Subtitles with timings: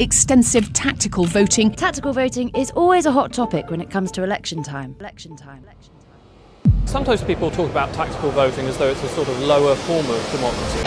[0.00, 1.70] extensive tactical voting.
[1.72, 4.96] Tactical voting is always a hot topic when it comes to election time.
[4.98, 5.62] Election time.
[5.64, 6.86] Election time.
[6.86, 10.32] Sometimes people talk about tactical voting as though it's a sort of lower form of
[10.32, 10.80] democracy.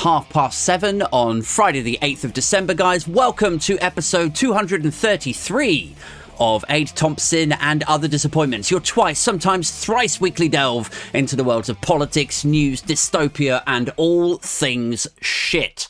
[0.00, 3.06] Half past seven on Friday, the 8th of December, guys.
[3.06, 5.94] Welcome to episode 233
[6.38, 8.70] of Aid Thompson and Other Disappointments.
[8.70, 14.38] Your twice, sometimes thrice weekly delve into the worlds of politics, news, dystopia, and all
[14.38, 15.88] things shit.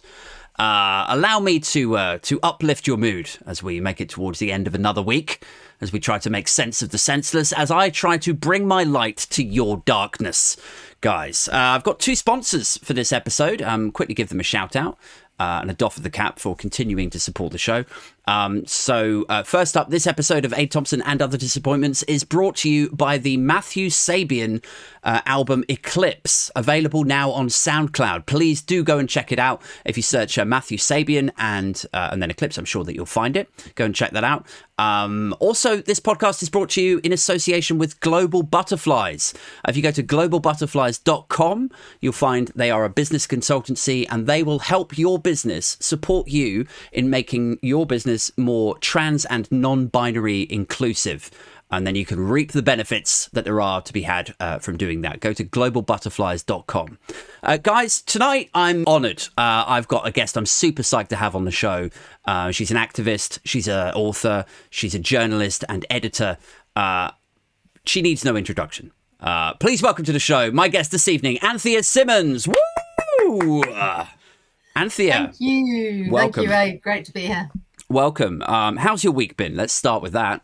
[0.58, 4.50] Uh, allow me to uh, to uplift your mood as we make it towards the
[4.50, 5.44] end of another week,
[5.80, 8.82] as we try to make sense of the senseless, as I try to bring my
[8.82, 10.56] light to your darkness
[11.00, 11.48] guys.
[11.48, 13.62] Uh, I've got two sponsors for this episode.
[13.62, 14.98] Um, quickly give them a shout out.
[15.38, 17.86] Uh, and a doff of the cap for continuing to support the show.
[18.26, 22.56] Um, so, uh, first up, this episode of Aid Thompson and Other Disappointments is brought
[22.56, 24.64] to you by the Matthew Sabian
[25.02, 28.26] uh, album Eclipse, available now on SoundCloud.
[28.26, 29.62] Please do go and check it out.
[29.84, 33.06] If you search uh, Matthew Sabian and uh, and then Eclipse, I'm sure that you'll
[33.06, 33.48] find it.
[33.74, 34.46] Go and check that out.
[34.78, 39.34] Um, also, this podcast is brought to you in association with Global Butterflies.
[39.68, 44.60] If you go to globalbutterflies.com, you'll find they are a business consultancy and they will
[44.60, 51.30] help your business support you in making your business more trans and non binary inclusive
[51.70, 54.76] and then you can reap the benefits that there are to be had uh, from
[54.76, 55.20] doing that.
[55.20, 56.98] Go to globalbutterflies.com.
[57.42, 59.22] Uh, guys, tonight I'm honoured.
[59.38, 61.90] Uh, I've got a guest I'm super psyched to have on the show.
[62.24, 66.38] Uh, she's an activist, she's an author, she's a journalist and editor.
[66.74, 67.12] Uh,
[67.84, 68.90] she needs no introduction.
[69.20, 72.48] Uh, please welcome to the show my guest this evening, Anthea Simmons.
[72.48, 73.62] Woo!
[74.74, 75.12] Anthea.
[75.12, 76.10] Thank you.
[76.10, 76.46] Welcome.
[76.46, 76.80] Thank you, Ray.
[76.82, 77.50] Great to be here.
[77.90, 78.42] Welcome.
[78.44, 79.54] Um, how's your week been?
[79.54, 80.42] Let's start with that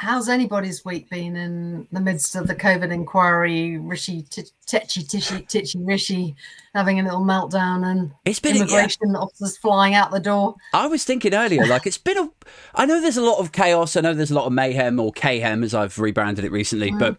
[0.00, 3.76] how's anybody's week been in the midst of the COVID inquiry?
[3.76, 4.22] Rishi
[4.66, 6.34] Tetchy Tishy Titchy Rishi
[6.74, 9.18] having a little meltdown and it's been immigration yeah.
[9.18, 10.54] officers flying out the door.
[10.72, 12.30] I was thinking earlier, like it's been a.
[12.74, 13.94] I know there's a lot of chaos.
[13.94, 16.98] I know there's a lot of mayhem or KHEM as I've rebranded it recently, mm.
[16.98, 17.18] but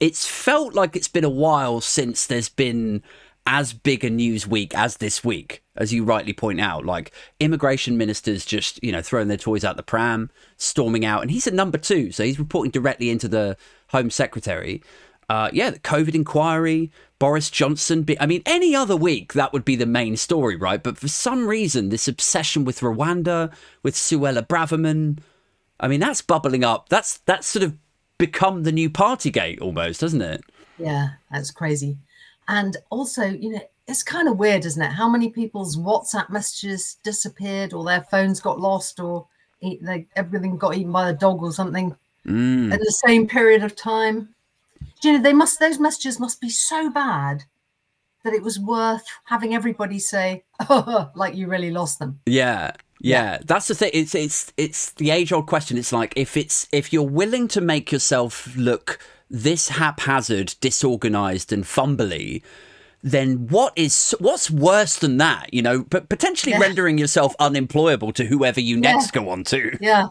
[0.00, 3.02] it's felt like it's been a while since there's been
[3.46, 6.84] as big a news week as this week, as you rightly point out.
[6.84, 11.22] Like immigration ministers just, you know, throwing their toys out the pram, storming out.
[11.22, 12.12] And he's at number two.
[12.12, 13.56] So he's reporting directly into the
[13.88, 14.82] Home Secretary.
[15.28, 16.90] Uh, yeah, the COVID inquiry,
[17.20, 18.04] Boris Johnson.
[18.18, 20.82] I mean, any other week that would be the main story, right?
[20.82, 23.52] But for some reason, this obsession with Rwanda,
[23.82, 25.18] with Suella Braverman,
[25.78, 26.88] I mean, that's bubbling up.
[26.88, 27.76] That's that's sort of
[28.18, 30.42] become the new party gate almost, doesn't it?
[30.78, 31.98] Yeah, that's crazy.
[32.50, 34.90] And also, you know, it's kind of weird, isn't it?
[34.90, 39.26] How many people's WhatsApp messages disappeared or their phones got lost or
[39.62, 41.94] they, everything got eaten by the dog or something
[42.26, 42.32] mm.
[42.32, 44.34] in the same period of time.
[45.02, 47.44] You know, they must those messages must be so bad
[48.24, 52.20] that it was worth having everybody say, oh, like you really lost them.
[52.26, 52.72] Yeah.
[53.02, 53.92] Yeah, that's the thing.
[53.94, 55.78] It's it's it's the age old question.
[55.78, 58.98] It's like if it's if you're willing to make yourself look
[59.30, 62.42] this haphazard, disorganized, and fumbly,
[63.02, 65.52] then what is what's worse than that?
[65.54, 66.58] You know, but potentially yeah.
[66.58, 69.22] rendering yourself unemployable to whoever you next yeah.
[69.22, 69.78] go on to.
[69.80, 70.08] Yeah.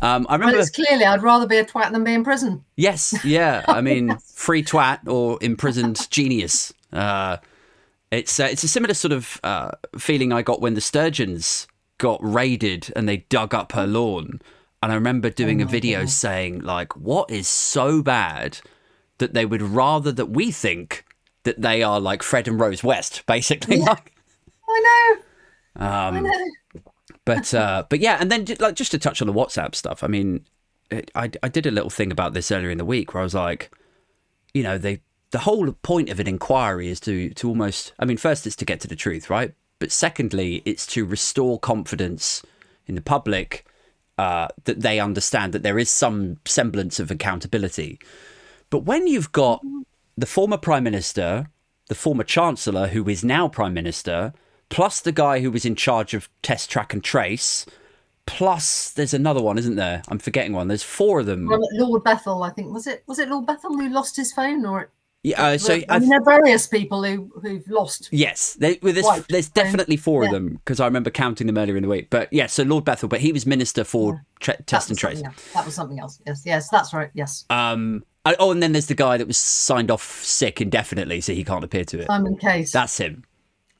[0.00, 0.56] Um, I remember.
[0.56, 2.64] Well, it's clearly I'd rather be a twat than be in prison.
[2.76, 3.64] Yes, yeah.
[3.68, 6.72] I mean, free twat or imprisoned genius.
[6.92, 7.38] Uh,
[8.10, 11.66] it's uh, it's a similar sort of uh, feeling I got when the Sturgeons
[11.98, 14.40] got raided and they dug up her lawn.
[14.84, 16.10] And I remember doing oh a video God.
[16.10, 18.58] saying, like, what is so bad
[19.16, 21.06] that they would rather that we think
[21.44, 23.78] that they are like Fred and Rose West, basically.
[23.78, 23.96] Yeah.
[24.68, 25.16] I
[25.78, 25.86] know.
[25.86, 26.82] Um, I know.
[27.24, 30.04] but uh, but yeah, and then like just to touch on the WhatsApp stuff.
[30.04, 30.44] I mean,
[30.90, 33.24] it, I I did a little thing about this earlier in the week where I
[33.24, 33.70] was like,
[34.52, 35.00] you know, they
[35.30, 37.94] the whole point of an inquiry is to to almost.
[37.98, 39.54] I mean, first it's to get to the truth, right?
[39.78, 42.42] But secondly, it's to restore confidence
[42.86, 43.64] in the public
[44.18, 47.98] uh, that they understand that there is some semblance of accountability.
[48.70, 49.62] But when you've got
[50.16, 51.48] the former prime minister,
[51.88, 54.32] the former chancellor, who is now prime minister,
[54.68, 57.66] plus the guy who was in charge of test track and trace,
[58.26, 60.02] plus there's another one, isn't there?
[60.08, 60.68] I'm forgetting one.
[60.68, 61.46] There's four of them.
[61.46, 63.02] Lord Bethell, I think was it.
[63.06, 64.90] Was it Lord Bethell who lost his phone, or
[65.24, 68.10] yeah, uh, so I mean, there are various people who who've lost.
[68.12, 70.28] Yes, there, well, there's, there's definitely four yeah.
[70.28, 72.10] of them because I remember counting them earlier in the week.
[72.10, 74.56] But yeah, so Lord Bethell, but he was minister for yeah.
[74.66, 75.22] test and trace.
[75.54, 76.20] That was something else.
[76.26, 77.10] Yes, yes, that's right.
[77.14, 77.46] Yes.
[77.48, 78.04] Um.
[78.38, 81.64] Oh, and then there's the guy that was signed off sick indefinitely, so he can't
[81.64, 82.06] appear to it.
[82.06, 82.72] Simon Case.
[82.72, 83.24] That's him.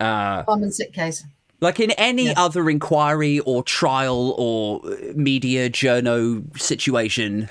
[0.00, 1.24] Uh, Simon sick case.
[1.60, 2.34] Like in any Yeah.
[2.36, 4.80] other inquiry or trial or
[5.14, 7.48] media journo situation,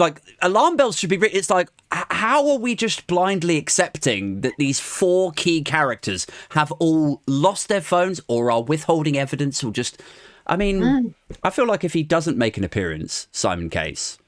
[0.00, 1.38] like alarm bells should be written.
[1.38, 7.22] It's like, how are we just blindly accepting that these four key characters have all
[7.26, 10.02] lost their phones or are withholding evidence or just.
[10.46, 11.14] I mean,
[11.44, 14.18] I feel like if he doesn't make an appearance, Simon Case,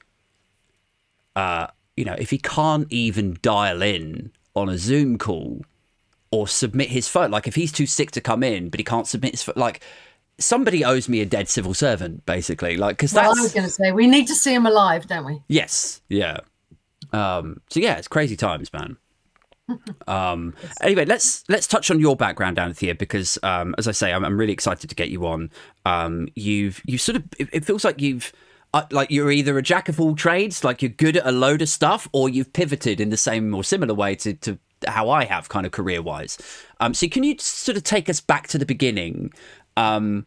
[1.35, 1.67] uh,
[1.97, 5.65] you know, if he can't even dial in on a Zoom call
[6.31, 9.07] or submit his phone, like if he's too sick to come in, but he can't
[9.07, 9.83] submit his phone, like
[10.39, 12.77] somebody owes me a dead civil servant, basically.
[12.77, 13.25] Like, because Well.
[13.25, 15.41] I was going to say we need to see him alive, don't we?
[15.47, 16.37] Yes, yeah.
[17.11, 18.97] Um, so yeah, it's crazy times, man.
[20.07, 24.25] Um, anyway, let's let's touch on your background, Anthea, because um, as I say, I'm,
[24.25, 25.49] I'm really excited to get you on.
[25.85, 28.33] Um, you've you sort of it, it feels like you've
[28.73, 31.61] uh, like you're either a jack of all trades, like you're good at a load
[31.61, 35.23] of stuff, or you've pivoted in the same or similar way to to how I
[35.23, 36.37] have kind of career wise.
[36.81, 39.31] Um, so can you sort of take us back to the beginning,
[39.77, 40.25] um,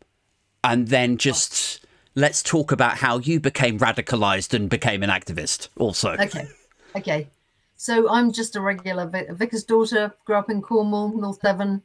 [0.64, 1.84] and then just
[2.14, 6.12] let's talk about how you became radicalized and became an activist also.
[6.12, 6.48] Okay.
[6.96, 7.28] Okay.
[7.76, 11.82] So I'm just a regular vic- vicar's daughter, grew up in Cornwall, North Devon.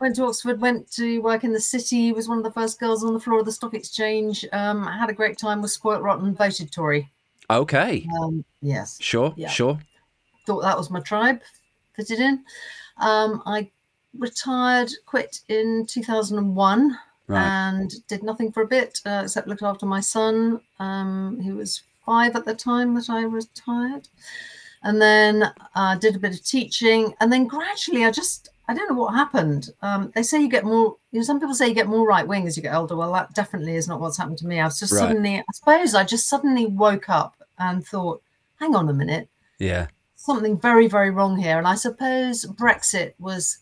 [0.00, 3.04] Went to Oxford, went to work in the city, was one of the first girls
[3.04, 4.44] on the floor of the stock exchange.
[4.52, 7.12] Um, had a great time, was spoilt rotten, voted Tory.
[7.50, 8.08] Okay.
[8.20, 8.96] Um, yes.
[9.00, 9.48] Sure, Yeah.
[9.48, 9.78] sure.
[10.46, 11.40] thought that was my tribe,
[11.94, 12.42] fitted in.
[12.96, 13.70] Um, I
[14.18, 16.98] retired, quit in 2001,
[17.28, 17.40] Right.
[17.46, 21.82] and did nothing for a bit uh, except looked after my son, um, who was
[22.04, 24.08] five at the time that I retired.
[24.82, 28.88] And then uh, did a bit of teaching, and then gradually I just I don't
[28.90, 29.70] know what happened.
[29.82, 30.96] Um, they say you get more.
[31.12, 32.96] You know, some people say you get more right wing as you get older.
[32.96, 34.58] Well, that definitely is not what's happened to me.
[34.60, 34.98] I was just Right.
[35.00, 38.22] suddenly, I suppose, I just suddenly woke up and thought,
[38.58, 39.28] "Hang on a minute,
[39.60, 39.86] Yeah.
[40.16, 41.58] something very, very wrong here.
[41.58, 43.58] And I suppose Brexit was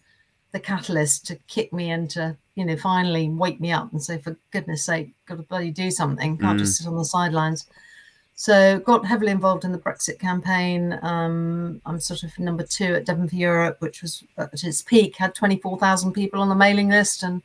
[0.52, 4.37] the catalyst to kick me into, you know, finally wake me up and say, for
[4.50, 6.37] goodness sake, got to bloody do something.
[6.38, 7.67] Can't just sit on the sidelines.
[8.35, 10.99] So got heavily involved in the Brexit campaign.
[11.02, 15.17] Um, I'm sort of number two at Devon for Europe, which was at its peak,
[15.17, 17.23] had 24,000 people on the mailing list.
[17.23, 17.43] And,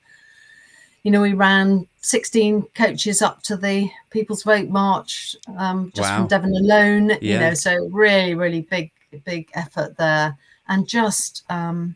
[1.03, 6.19] you know, we ran 16 coaches up to the People's Vote March um, just Wow.
[6.19, 7.11] from Devon alone.
[7.21, 8.91] You know, so really, really big,
[9.25, 10.37] big effort there.
[10.69, 11.95] And just um,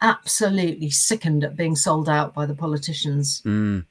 [0.00, 3.42] absolutely sickened at being sold out by the politicians.
[3.44, 3.84] Mm,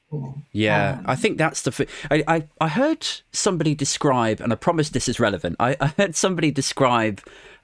[0.52, 0.98] yeah.
[1.00, 1.72] Um, I think that's the.
[1.72, 5.56] Fi- I, I I heard somebody describe, and I promise this is relevant.
[5.60, 7.22] I, I heard somebody describe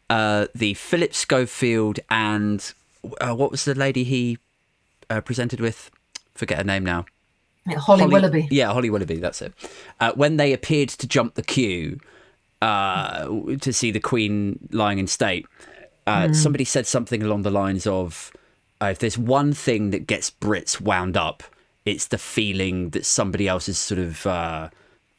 [0.10, 2.74] uh, the Philip Schofield and
[3.22, 4.38] uh, what was the lady he
[5.10, 5.92] uh, presented with?
[6.34, 7.06] Forget her name now.
[7.68, 8.48] Yeah, Holly, Willoughby.
[8.50, 9.18] Yeah, Holly Willoughby.
[9.18, 9.54] That's it.
[10.00, 12.00] Uh, when they appeared to jump the queue
[12.62, 13.26] uh,
[13.62, 15.46] to see the Queen lying in state,
[16.10, 18.32] uh, somebody said something along the lines of,
[18.82, 21.44] uh, "If there's one thing that gets Brits wound up,
[21.86, 24.70] it's the feeling that somebody else is sort of uh,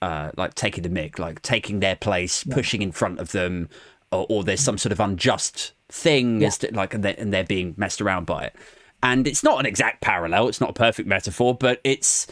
[0.02, 3.68] uh, like taking the mick, like taking their place, pushing in front of them,
[4.10, 7.44] or, or there's some sort of unjust thing, as to, like, and they're, and they're
[7.44, 8.56] being messed around by it."
[9.02, 12.26] And it's not an exact parallel; it's not a perfect metaphor, but it's.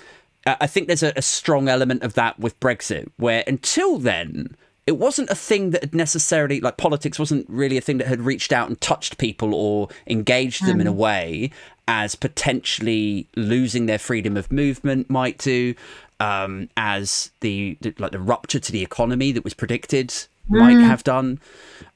[0.47, 4.57] uh, I think there's a, a strong element of that with Brexit, where until then,
[4.89, 8.23] it wasn't a thing that had necessarily, like politics wasn't really a thing that had
[8.23, 11.51] reached out and touched people or engaged them in a way
[11.87, 15.75] as potentially losing their freedom of movement might do,
[16.21, 20.15] um, as the, the like the rupture to the economy that was predicted
[20.49, 21.39] might have done.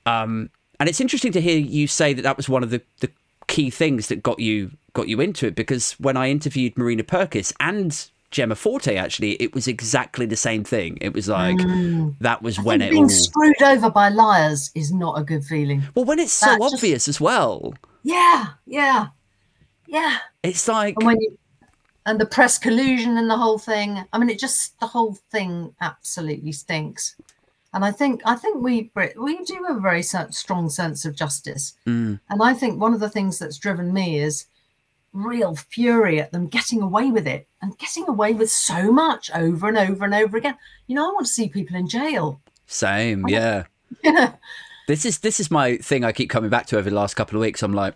[0.05, 3.11] Um, and it's interesting to hear you say that that was one of the, the
[3.47, 7.55] key things that got you got you into it because when I interviewed Marina Purkiss
[7.59, 10.99] and Gemma Forte, actually, it was exactly the same thing.
[11.01, 11.59] It was like
[12.21, 15.45] that was I when it being all screwed over by liars is not a good
[15.45, 15.83] feeling.
[15.95, 17.75] well when it's so just- obvious as well.
[18.03, 19.09] Yeah, yeah,
[19.87, 20.19] yeah.
[20.43, 21.39] It's like And when you
[22.07, 24.05] and the press collusion and the whole thing.
[24.13, 27.15] I mean, it just the whole thing absolutely stinks.
[27.75, 31.15] And I think I think we Brit we do have a very strong sense of
[31.15, 31.75] justice.
[31.87, 32.21] Mm.
[32.29, 34.47] And I think one of the things that's driven me is
[35.13, 39.69] real fury at them getting away with it and getting away with so much over
[39.69, 40.57] and over and over again.
[40.87, 42.41] You know, I want to see people in jail.
[42.67, 43.65] same, yeah.
[44.03, 44.35] Yeah.
[44.89, 47.37] This is this is my thing I keep coming back to over the last couple
[47.37, 47.63] of weeks.
[47.63, 47.95] I'm like,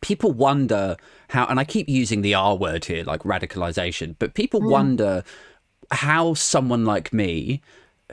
[0.00, 0.96] people wonder
[1.28, 4.70] how, and I keep using the R word here, like radicalization, but people mm.
[4.70, 5.24] wonder
[5.90, 7.60] how someone like me,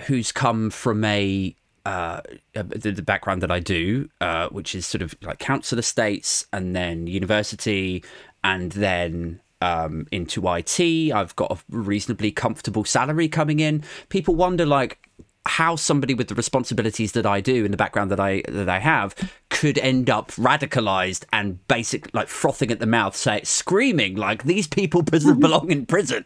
[0.07, 2.21] who's come from a uh,
[2.53, 6.75] the, the background that I do, uh, which is sort of like council estates and
[6.75, 8.03] then university
[8.43, 10.79] and then um, into IT.
[10.79, 13.83] I've got a reasonably comfortable salary coming in.
[14.09, 15.09] People wonder like
[15.45, 18.79] how somebody with the responsibilities that I do in the background that I that I
[18.79, 19.13] have
[19.49, 24.67] could end up radicalized and basic like frothing at the mouth, say screaming like these
[24.67, 26.23] people belong in prison.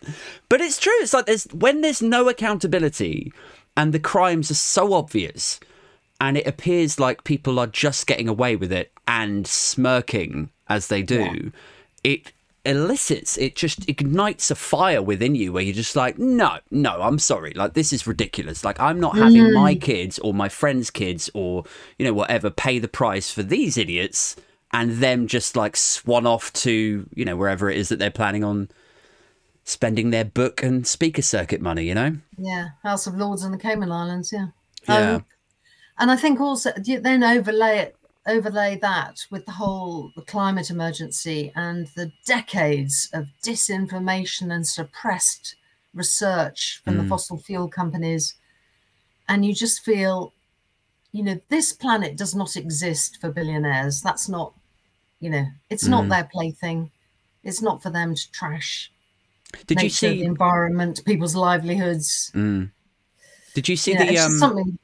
[0.50, 0.94] But it's true.
[1.00, 3.34] It's like there's when there's no accountability
[3.78, 5.60] and the crimes are so obvious
[6.20, 11.04] and it appears like people are just getting away with it and smirking as they
[11.04, 11.52] do,
[12.04, 12.34] it
[12.66, 17.20] elicits, it just ignites a fire within you where you're just like, no, no, I'm
[17.20, 17.54] sorry.
[17.54, 18.66] Like, this is ridiculous.
[18.66, 19.54] Like, I'm not having mm.
[19.54, 21.64] my kids or my friends' kids or,
[21.98, 24.36] you know, whatever pay the price for these idiots
[24.74, 28.44] and them just like swan off to, you know, wherever it is that they're planning
[28.44, 28.70] on
[29.68, 32.16] spending their book and speaker circuit money, you know?
[32.38, 34.32] Yeah, House of Lords and the Cayman Islands.
[34.32, 34.48] Yeah.
[34.88, 35.16] Yeah.
[35.16, 35.26] Um,
[36.00, 37.96] and I think also then overlay it,
[38.26, 45.58] overlay that with the whole the climate emergency and the decades of disinformation and suppressed
[45.94, 48.36] research from the fossil fuel companies,
[49.28, 50.32] and you just feel,
[51.12, 54.02] you know, this planet does not exist for billionaires.
[54.02, 54.54] That's not,
[55.20, 56.92] you know, it's not their plaything.
[57.44, 58.92] It's not for them to trash
[59.66, 60.20] Did you see?
[60.22, 62.32] the environment, people's livelihoods.
[62.34, 64.38] Did you see Yeah, the um?
[64.40, 64.78] something.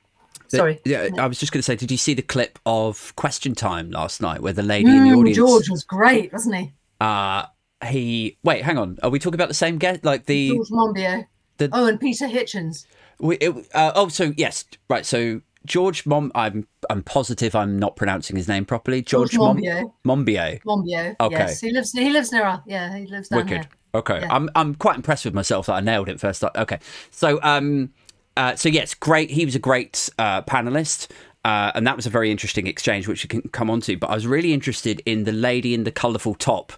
[0.49, 0.79] the- Sorry.
[0.85, 3.91] yeah, I was just going to say, did you see the clip of Question Time
[3.91, 5.37] last night where the lady in the Mm, audience?
[5.37, 6.73] George was great, wasn't he?
[7.01, 7.45] Uh,
[7.85, 8.97] he wait, hang on.
[9.03, 10.03] Are we talking about the same guest?
[10.05, 11.25] Like the George Monbiot.
[11.57, 12.85] the- oh, and Peter Hitchens.
[13.19, 15.05] we, it, uh, oh, so yes, right.
[15.05, 19.01] So George Mom, I'm I'm positive I'm not pronouncing his name properly.
[19.01, 19.91] George, George Mom- Monbiot.
[20.05, 20.61] Monbiot.
[20.63, 21.15] Monbiot.
[21.19, 21.35] Okay.
[21.35, 21.91] Yes, he lives.
[21.91, 22.45] He lives near.
[22.45, 22.61] us.
[22.65, 23.65] Yeah, he lives down Wicked.
[23.65, 23.69] here.
[23.95, 24.33] Okay, Yeah.
[24.33, 26.41] I'm I'm quite impressed with myself that I nailed it first.
[26.41, 26.51] time.
[26.55, 26.79] Okay,
[27.11, 27.91] so um,
[28.37, 29.29] uh, so yes, great.
[29.29, 31.07] He was a great uh, panelist.
[31.45, 33.97] Uh, and that was a very interesting exchange, which we can come on to.
[33.97, 36.71] But I was really interested in the lady in the colourful top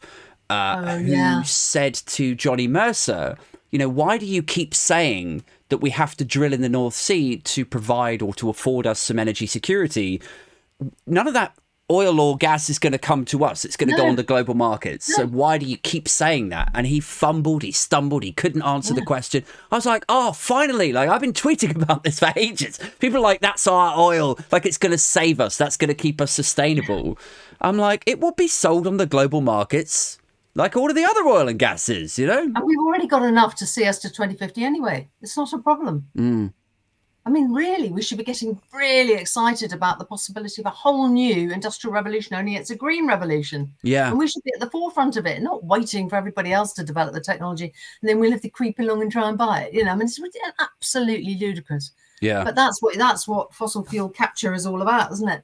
[0.49, 1.43] uh, Oh, who yeah.
[1.43, 3.37] said to Johnny Mercer,
[3.69, 6.95] you know, why do you keep saying that we have to drill in the North
[6.95, 10.19] Sea to provide or to afford us some energy security?
[11.05, 11.55] None of that
[11.91, 13.63] oil or gas is going to come to us.
[13.63, 15.13] It's going to go on the global markets.
[15.13, 16.71] So why do you keep saying that?
[16.73, 19.43] And he fumbled, he stumbled, he couldn't answer the question.
[19.71, 20.91] I was like, oh, finally!
[20.93, 22.79] Like I've been tweeting about this for ages.
[22.99, 24.39] People are like, that's our oil.
[24.51, 25.57] Like it's going to save us.
[25.57, 27.17] That's going to keep us sustainable.
[27.61, 30.19] I'm like, it will be sold on the global markets.
[30.55, 32.39] Like all of the other oil and gases, you know?
[32.39, 35.09] And we've already got enough to see us to 2050 anyway.
[35.21, 36.07] It's not a problem.
[36.17, 36.53] Mm.
[37.27, 41.07] I mean, really, we should be getting really excited about the possibility of a whole
[41.07, 42.35] new industrial revolution.
[42.35, 43.73] Only it's a green revolution.
[43.81, 44.09] Yeah.
[44.09, 46.83] And we should be at the forefront of it, not waiting for everybody else to
[46.83, 49.73] develop the technology, and then we'll have to creep along and try and buy it.
[49.73, 50.19] You know, I mean, it's
[50.59, 51.91] absolutely ludicrous.
[52.21, 52.43] Yeah.
[52.43, 55.43] But that's what that's what fossil fuel capture is all about, isn't it?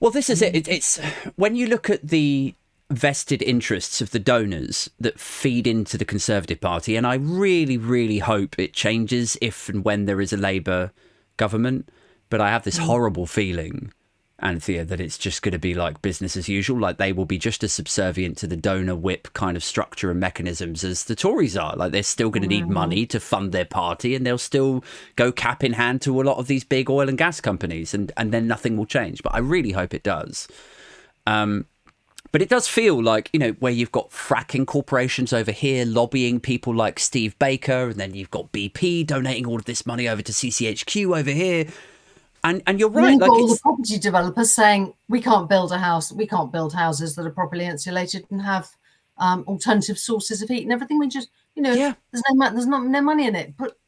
[0.00, 0.54] Well, this is it.
[0.54, 0.68] it.
[0.68, 0.98] It's
[1.36, 2.54] when you look at the
[2.96, 8.18] vested interests of the donors that feed into the Conservative Party, and I really, really
[8.18, 10.92] hope it changes if and when there is a Labour
[11.36, 11.88] government.
[12.30, 13.92] But I have this horrible feeling,
[14.40, 16.80] Anthea, that it's just going to be like business as usual.
[16.80, 20.18] Like they will be just as subservient to the donor whip kind of structure and
[20.18, 21.76] mechanisms as the Tories are.
[21.76, 24.82] Like they're still going to need money to fund their party, and they'll still
[25.16, 28.10] go cap in hand to a lot of these big oil and gas companies, and
[28.16, 29.22] and then nothing will change.
[29.22, 30.48] But I really hope it does.
[31.26, 31.66] Um,
[32.34, 36.40] but it does feel like, you know, where you've got fracking corporations over here lobbying
[36.40, 40.20] people like Steve Baker, and then you've got BP donating all of this money over
[40.20, 41.66] to CCHQ over here.
[42.42, 45.70] And and you're right, you've like got all the property developers saying we can't build
[45.70, 48.68] a house, we can't build houses that are properly insulated and have
[49.18, 50.98] um, alternative sources of heat and everything.
[50.98, 51.94] We just, you know, Yeah.
[52.10, 53.56] there's no there's not no money in it.
[53.56, 53.78] Put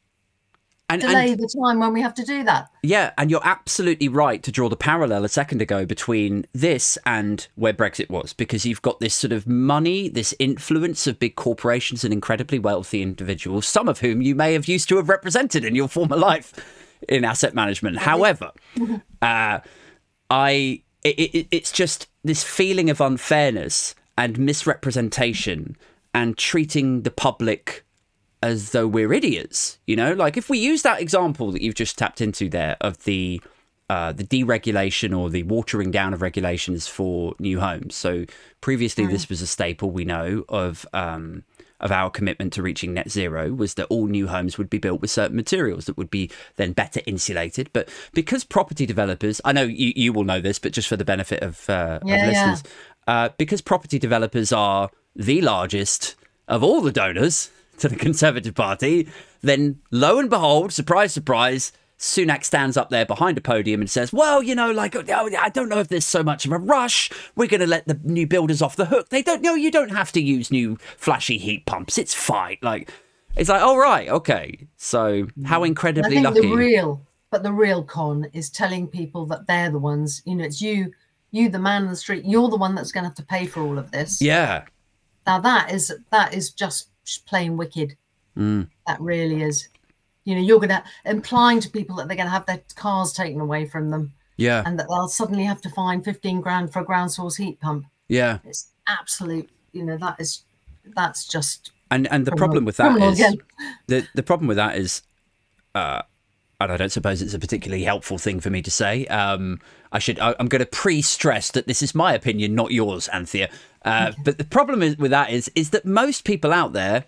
[0.89, 2.69] and, delay and the time when we have to do that.
[2.81, 7.47] yeah, and you're absolutely right to draw the parallel a second ago between this and
[7.55, 12.03] where Brexit was, because you've got this sort of money, this influence of big corporations
[12.03, 15.75] and incredibly wealthy individuals, some of whom you may have used to have represented in
[15.75, 16.53] your former life
[17.07, 17.97] in asset management.
[17.97, 18.51] However,
[19.21, 19.59] uh,
[20.29, 25.77] I it, it, it's just this feeling of unfairness and misrepresentation
[26.13, 27.85] and treating the public
[28.41, 29.79] as though we're idiots.
[29.87, 33.03] You know, like if we use that example that you've just tapped into there of
[33.03, 33.41] the
[33.89, 37.95] uh, the deregulation or the watering down of regulations for new homes.
[37.95, 38.25] So
[38.59, 40.85] previously, this was a staple we know of.
[40.93, 41.43] Um,
[41.79, 44.99] of our commitment to reaching net zero was that all new homes would be built
[44.99, 47.69] with certain materials that would be then better insulated.
[47.71, 51.05] But because property developers, I know you, you will know this, but just for the
[51.05, 52.27] benefit of, uh, Yeah, of yeah.
[52.27, 52.63] listeners,
[53.05, 56.15] uh, because property developers are the largest
[56.47, 59.07] of all the donors to the Conservative Party,
[59.41, 64.13] then lo and behold, surprise, surprise, Sunak stands up there behind a podium and says,
[64.13, 67.09] Well, you know, like, oh, I don't know if there's so much of a rush.
[67.35, 69.09] We're going to let the new builders off the hook.
[69.09, 71.97] They don't know you don't have to use new flashy heat pumps.
[71.97, 72.57] It's fine.
[72.61, 72.91] Like,
[73.35, 74.67] it's like, all right, okay.
[74.77, 75.63] So, how mm.
[75.63, 76.41] I incredibly think lucky.
[76.41, 80.21] the real, but the real con is telling people that they're the ones.
[80.25, 80.91] You know, it's you
[81.31, 83.45] you, the man in the street, you're the one that's going to have to pay
[83.45, 84.21] for all of this.
[84.21, 84.65] Yeah.
[85.25, 86.89] Now that is that is just
[87.25, 87.95] plain wicked.
[88.37, 88.69] Mm.
[88.85, 89.67] That really is.
[90.25, 93.13] You know, you're going to implying to people that they're going to have their cars
[93.13, 94.63] taken away from them, Yeah.
[94.65, 97.85] and that they'll suddenly have to find 15 grand for a ground source heat pump.
[98.09, 98.39] Yeah.
[98.43, 99.49] It's absolute.
[99.71, 100.43] You know, that is
[100.95, 103.37] that's just And and the problem with that is again.
[103.87, 105.01] the the problem with that is,
[105.75, 106.01] uh,
[106.59, 109.05] and I don't suppose it's a particularly helpful thing for me to say.
[109.07, 109.59] Um,
[109.91, 110.19] I should.
[110.19, 113.49] I, I'm going to pre-stress that this is my opinion, not yours, Anthea.
[113.87, 117.05] Uh, But the problem is, with that is, is that most people out there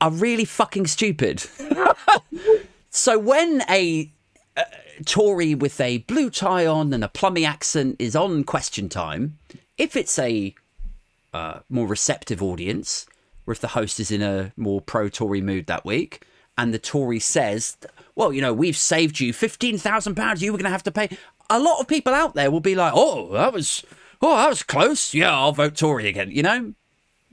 [0.00, 1.40] are really fucking stupid.
[2.90, 4.10] so when a
[4.56, 4.64] uh,
[5.06, 9.38] Tory with a blue tie on and a plummy accent is on Question Time,
[9.78, 10.54] if it's a
[11.32, 13.06] uh, more receptive audience,
[13.46, 16.26] or if the host is in a more pro Tory mood that week,
[16.58, 17.76] and the Tory says,
[18.14, 20.42] "Well, you know, we've saved you fifteen thousand pounds.
[20.42, 21.16] You were going to have to pay."
[21.48, 23.84] A lot of people out there will be like, "Oh, that was,
[24.22, 25.12] oh, that was close.
[25.12, 26.74] Yeah, I'll vote Tory again." You know?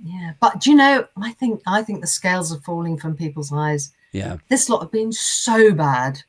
[0.04, 0.34] yeah.
[0.40, 1.08] But do you know?
[1.18, 3.92] I think I think the scales are falling from people's eyes.
[4.12, 6.24] Yeah, this lot have been so bad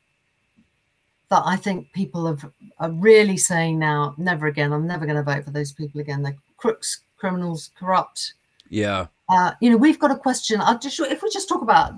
[1.29, 2.45] that I think people have
[2.79, 4.73] are really saying now, never again.
[4.73, 6.21] I'm never going to vote for those people again.
[6.21, 8.33] They're crooks, criminals, corrupt.
[8.69, 10.61] yeah, Uh, you know, we've got a question.
[10.61, 11.93] I just if we just talk about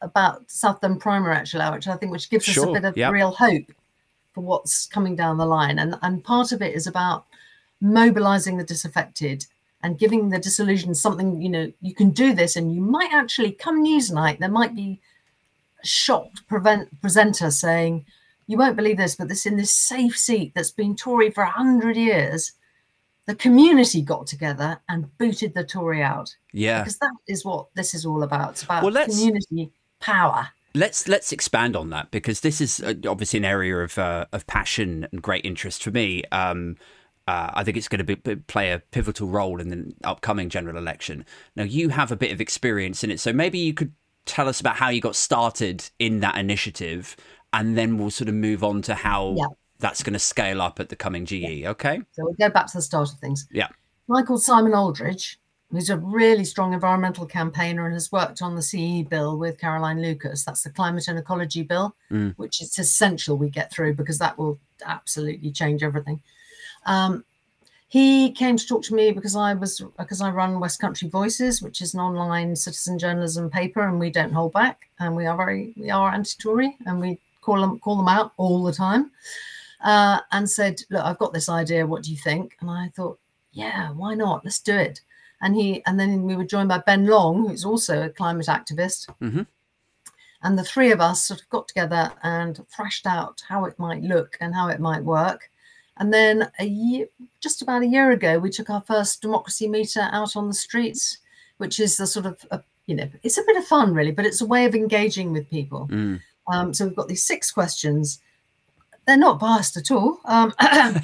[0.00, 3.10] about South Devon Primary actually, which I think which gives us a bit of yeah.
[3.10, 3.70] real hope
[4.34, 7.26] for what's coming down the line, and and part of it is about
[7.82, 9.44] mobilizing the disaffected
[9.82, 11.42] and giving the disillusioned something.
[11.42, 14.38] You know, you can do this, and you might actually come Newsnight.
[14.38, 15.00] There might be
[15.82, 18.06] a shocked prevent, presenter saying.
[18.48, 21.50] You won't believe this, but this in this safe seat that's been Tory for a
[21.50, 22.52] hundred years,
[23.26, 26.80] the community got together and booted the Tory out yeah.
[26.82, 28.50] because that is what this is all about.
[28.50, 30.48] It's about Well, let's- community power.
[30.74, 34.46] Let's let's expand on that because this is uh, obviously an area of uh, of
[34.46, 36.24] passion and great interest for me.
[36.32, 36.78] Um,
[37.32, 40.76] uh, I think it's going to be, play a pivotal role in the upcoming general
[40.76, 41.24] election.
[41.56, 43.92] Now, you have a bit of experience in it, so maybe you could
[44.26, 47.16] tell us about how you got started in that initiative,
[47.52, 49.46] and then we'll sort of move on to how Yeah.
[49.78, 51.64] that's going to scale up at the coming GE.
[51.64, 52.00] Okay?
[52.12, 53.46] So we'll go back to the start of things.
[53.50, 53.68] Yeah.
[54.08, 55.38] Michael Simon Aldridge,
[55.70, 60.02] who's a really strong environmental campaigner and has worked on the CE bill with Caroline
[60.02, 60.44] Lucas.
[60.44, 62.34] That's the climate and ecology bill, Mm.
[62.36, 66.20] which is essential we get through because that will absolutely change everything.
[66.86, 67.24] Um,
[67.88, 71.60] he came to talk to me because I was because I run West Country Voices,
[71.60, 75.36] which is an online citizen journalism paper, and we don't hold back, and we are
[75.36, 79.10] very we are anti-Tory, and we call them call them out all the time.
[79.82, 81.86] Uh, and said, "Look, I've got this idea.
[81.86, 83.18] What do you think?" And I thought,
[83.52, 84.44] "Yeah, why not?
[84.44, 85.02] Let's do it."
[85.42, 89.08] And he and then we were joined by Ben Long, who's also a climate activist.
[89.20, 89.46] Mhm.
[90.42, 94.02] And the three of us sort of got together and thrashed out how it might
[94.02, 95.50] look and how it might work.
[95.98, 97.06] And then a year,
[97.40, 101.18] just about a year ago, we took our first democracy meter out on the streets,
[101.58, 104.26] which is the sort of, a, you know, it's a bit of fun really, but
[104.26, 105.88] it's a way of engaging with people.
[105.90, 106.20] Mm.
[106.52, 108.20] Um, so we've got these six questions.
[109.06, 110.20] They're not biased at all.
[110.24, 110.98] Um, uh,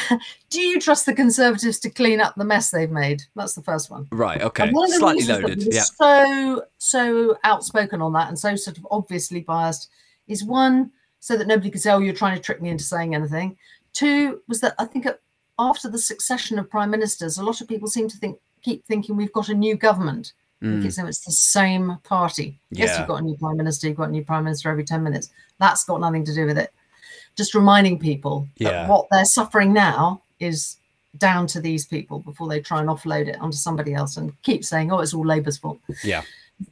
[0.50, 3.22] do you trust the Conservatives to clean up the mess they've made?
[3.34, 4.06] That's the first one.
[4.10, 4.40] Right.
[4.40, 4.70] Okay.
[4.70, 5.62] One Slightly loaded.
[5.72, 5.82] Yeah.
[5.82, 9.90] So so outspoken on that and so sort of obviously biased
[10.28, 10.90] is one
[11.22, 13.56] so that nobody could say, "Oh, you're trying to trick me into saying anything."
[13.92, 15.06] Two was that I think
[15.58, 19.16] after the succession of prime ministers, a lot of people seem to think keep thinking
[19.16, 20.32] we've got a new government.
[20.62, 20.80] Mm.
[20.80, 22.58] Because it's the same party.
[22.70, 22.98] Yes, Yeah.
[23.00, 23.88] you've got a new prime minister.
[23.88, 25.30] You've got a new prime minister every ten minutes.
[25.58, 26.72] That's got nothing to do with it.
[27.36, 28.70] Just reminding people Yeah.
[28.70, 30.76] that what they're suffering now is
[31.18, 34.64] down to these people before they try and offload it onto somebody else and keep
[34.64, 36.22] saying, "Oh, it's all Labour's fault." Yeah.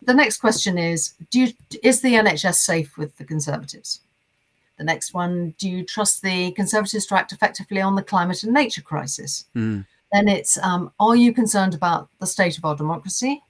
[0.02, 4.00] The next question is: Do you, is the NHS safe with the Conservatives?
[4.80, 8.54] The next one: Do you trust the Conservatives to act effectively on the climate and
[8.54, 9.44] nature crisis?
[9.54, 9.84] Mm.
[10.10, 13.42] Then it's: um, Are you concerned about the state of our democracy?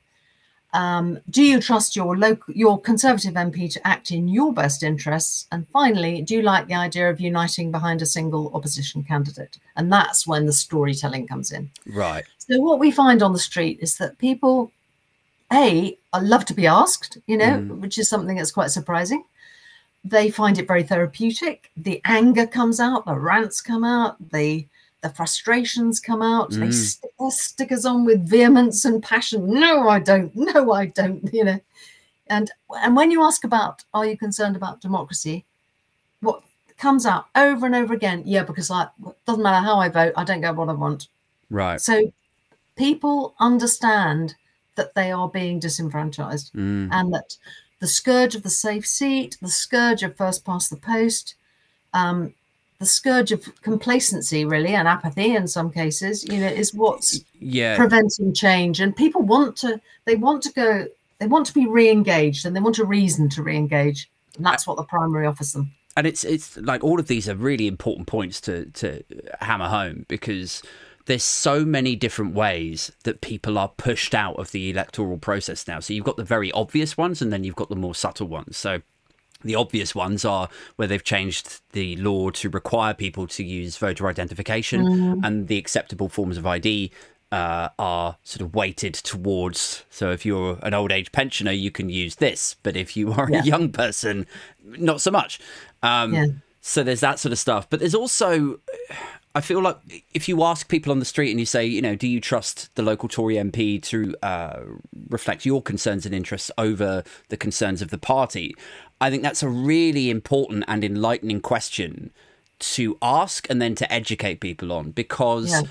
[0.72, 5.46] Um, do you trust your local, your Conservative MP to act in your best interests?
[5.52, 9.56] And finally, do you like the idea of uniting behind a single opposition candidate?
[9.76, 11.70] And that's when the storytelling comes in.
[11.86, 12.24] Right.
[12.38, 14.72] So what we find on the street is that people,
[15.52, 17.78] a, I love to be asked, you know, Mm.
[17.78, 19.22] which is something that's quite surprising.
[20.04, 21.70] They find it very therapeutic.
[21.76, 24.66] The anger comes out, the rants come out, the
[25.02, 26.50] the frustrations come out.
[26.50, 26.74] They Mm.
[26.74, 29.46] stick their stickers on with vehemence and passion.
[29.48, 30.30] No, I don't.
[30.36, 31.22] No, I don't.
[31.32, 31.60] You know,
[32.28, 32.50] and
[32.82, 35.44] and when you ask about, are you concerned about democracy?
[36.20, 36.42] What
[36.76, 38.22] comes out over and over again?
[38.26, 38.88] Yeah, because I
[39.26, 41.08] doesn't matter how I vote, I don't get what I want.
[41.50, 41.80] Right.
[41.80, 42.12] So
[42.76, 44.34] people understand
[44.76, 46.88] that they are being disenfranchised Mm.
[46.92, 47.36] and that
[47.80, 51.34] the scourge of the safe seat, the scourge of first past the post,
[51.94, 52.34] um,
[52.78, 57.76] the scourge of complacency, really, and apathy in some cases, you know, is what's Yeah.
[57.76, 58.80] preventing change.
[58.80, 60.86] And people want to, they want to go,
[61.18, 64.08] they want to be re-engaged, and they want a reason to re-engage.
[64.36, 65.72] And that's what the primary offers them.
[65.96, 69.02] and it's it's like all of these are really important points to to
[69.40, 70.62] hammer home because
[71.06, 75.80] there's so many different ways that people are pushed out of the electoral process now.
[75.80, 78.56] So you've got the very obvious ones, and then you've got the more subtle ones.
[78.56, 78.82] So
[79.42, 84.06] the obvious ones are where they've changed the law to require people to use voter
[84.06, 86.90] identification, and the acceptable forms of ID
[87.32, 89.84] uh, are sort of weighted towards.
[89.88, 93.28] So if you're an old age pensioner, you can use this, but if you are
[93.30, 93.40] Yeah.
[93.40, 94.26] a young person,
[94.62, 95.40] not so much.
[95.82, 96.26] Um, Yeah.
[96.60, 98.60] So there's that sort of stuff, but there's also.
[99.34, 99.76] I feel like
[100.12, 102.74] if you ask people on the street and you say, you know, do you trust
[102.74, 104.60] the local Tory MP to uh,
[105.08, 108.56] reflect your concerns and interests over the concerns of the party?
[109.00, 112.10] I think that's a really important and enlightening question
[112.58, 115.62] to ask and then to educate people on because Yeah.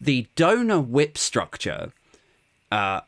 [0.00, 1.92] the donor whip structure
[2.70, 3.00] uh,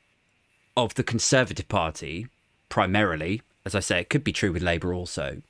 [0.77, 2.27] of the Conservative Party,
[2.69, 5.41] primarily, as I say, it could be true with Labour also,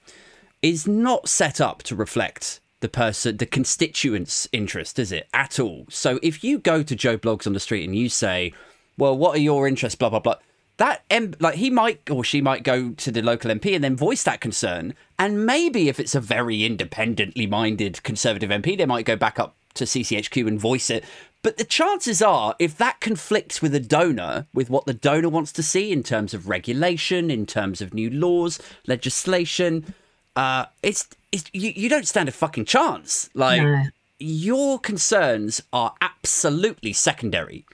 [0.61, 5.87] is not set up to reflect the person, the constituents' interest, is it at all?
[5.91, 8.53] So if you go to Joe Bloggs on the street and you say,
[8.97, 10.37] "Well, what are your interests?" blah blah blah.
[10.79, 13.97] That M- like he might or she might go to the local MP and then
[13.97, 19.05] voice that concern, and maybe if it's a very independently minded Conservative MP, they might
[19.05, 21.05] go back up to CCHQ and voice it.
[21.43, 25.53] But the chances are, if that conflicts with a donor, with what the donor wants
[25.53, 29.95] to see in terms of regulation, in terms of new laws, legislation,
[30.37, 33.31] uh, it's, it's you, you don't stand a fucking chance.
[33.35, 33.85] Like No.
[34.19, 37.65] your concerns are absolutely secondary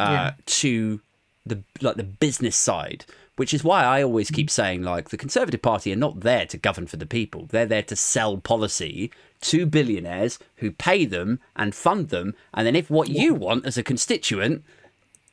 [0.00, 0.32] uh, Yeah.
[0.46, 1.00] to
[1.44, 3.04] the like the business side,
[3.36, 6.56] which is why I always keep saying like the Conservative Party are not there to
[6.58, 7.46] govern for the people.
[7.50, 9.10] They're there to sell policy
[9.42, 12.34] to billionaires who pay them and fund them.
[12.54, 14.64] And then if what you want as a constituent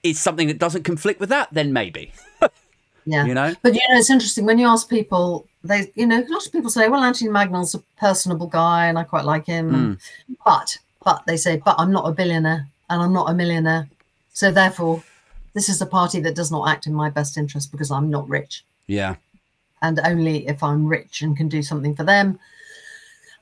[0.04, 2.12] is something that doesn't conflict with that, then maybe.
[3.06, 3.26] Yeah.
[3.26, 3.54] You know?
[3.62, 6.70] But you know, it's interesting when you ask people, they you know, lots of people
[6.70, 9.98] say, Well, Anthony Mangnall's a personable guy and I quite like him.
[10.46, 13.88] But but they say, But I'm not a billionaire and I'm not a millionaire.
[14.34, 15.04] So therefore,
[15.54, 18.28] this is a party that does not act in my best interest because I'm not
[18.28, 18.64] rich.
[18.88, 19.16] Yeah.
[19.82, 22.40] And only if I'm rich and can do something for them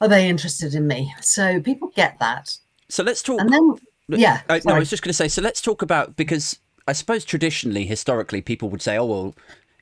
[0.02, 1.14] are they interested in me.
[1.22, 2.58] So people get that.
[2.90, 3.40] So let's talk.
[3.40, 3.78] And then
[4.10, 4.42] yeah.
[4.50, 5.28] Uh, no, I was just going to say.
[5.28, 9.36] So let's talk about because I suppose traditionally, historically, people would say, "Oh well,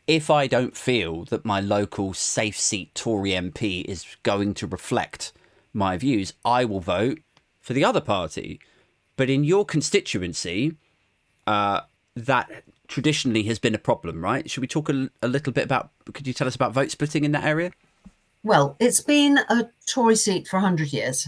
[0.08, 5.32] if I don't feel that my local safe seat Tory MP is going to reflect
[5.74, 7.20] my views, I will vote
[7.60, 8.60] for the other party."
[9.16, 10.76] But in your constituency,
[11.46, 11.82] uh,
[12.16, 14.50] that traditionally has been a problem, right?
[14.50, 15.92] Should we talk a, a little bit about?
[16.14, 17.72] Could you tell us about vote splitting in that area?
[18.44, 21.28] Well, it's been a Tory seat for 100 years.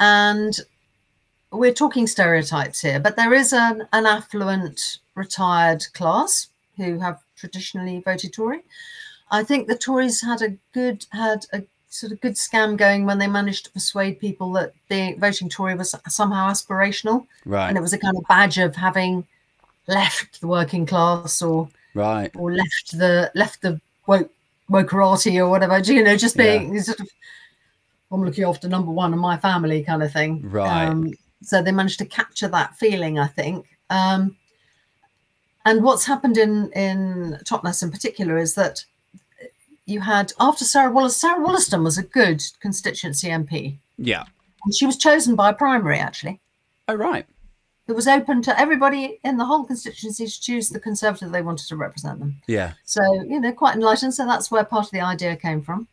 [0.00, 0.54] And
[1.52, 8.00] we're talking stereotypes here, but there is an, an affluent retired class who have traditionally
[8.00, 8.60] voted Tory.
[9.30, 13.18] I think the Tories had a good, had a sort of good scam going when
[13.18, 17.82] they managed to persuade people that the voting Tory was somehow aspirational Right, and it
[17.82, 19.26] was a kind of badge of having
[19.86, 24.30] left the working class or right, or left the left the woke
[24.70, 25.78] wokerati or whatever.
[25.78, 27.08] You know, just being sort of
[28.10, 30.48] I'm looking after number one in my family kind of thing.
[30.48, 30.86] Right.
[30.86, 31.12] Um,
[31.42, 33.66] so they managed to capture that feeling, I think.
[33.90, 34.36] Um,
[35.64, 38.84] and what's happened in in Totnes in particular is that
[39.86, 43.78] you had after Sarah Wallace, Sarah Wollaston was a good constituency MP.
[43.96, 44.24] yeah.
[44.64, 46.40] And she was chosen by a primary actually.
[46.88, 47.26] Oh right,
[47.88, 51.66] It was open to everybody in the whole constituency to choose the conservative they wanted
[51.68, 52.40] to represent them.
[52.46, 54.14] yeah, So, you know, quite enlightened.
[54.14, 55.88] So that's where part of the idea came from.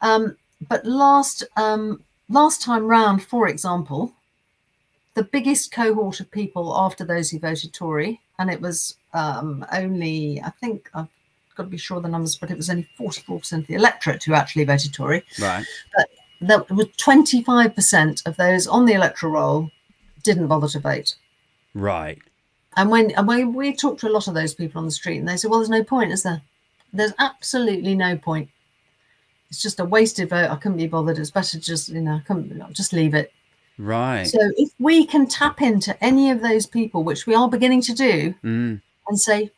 [0.00, 0.36] Um,
[0.68, 4.12] but last um, last time round, for example,
[5.14, 10.40] the biggest cohort of people after those who voted Tory, and it was um, only,
[10.42, 11.08] I think, I've
[11.56, 14.24] got to be sure of the numbers, but it was only 44% of the electorate
[14.24, 15.22] who actually voted Tory.
[15.40, 16.08] right, But
[16.40, 19.70] There were 25% of those on the electoral roll
[20.22, 21.14] didn't bother to vote.
[21.74, 22.18] right.
[22.74, 25.18] And when and when we talked to a lot of those people on the street,
[25.18, 26.40] and they said, "Well, there's no point, is there?
[26.94, 28.48] There's absolutely no point.
[29.50, 30.50] It's just a wasted vote.
[30.50, 31.18] I couldn't be bothered.
[31.18, 33.30] It's better just you know, I couldn't, just leave it."
[33.82, 34.24] Right.
[34.28, 37.92] So if we can tap into any of those people, which we are beginning to
[37.94, 39.50] do, Mm, and say,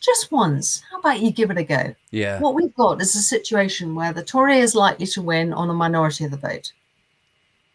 [0.00, 1.94] just once, how about you give it a go?
[2.10, 2.38] yeah.
[2.38, 5.74] What we've got is a situation where the Tory is likely to win on a
[5.74, 6.72] minority of the vote.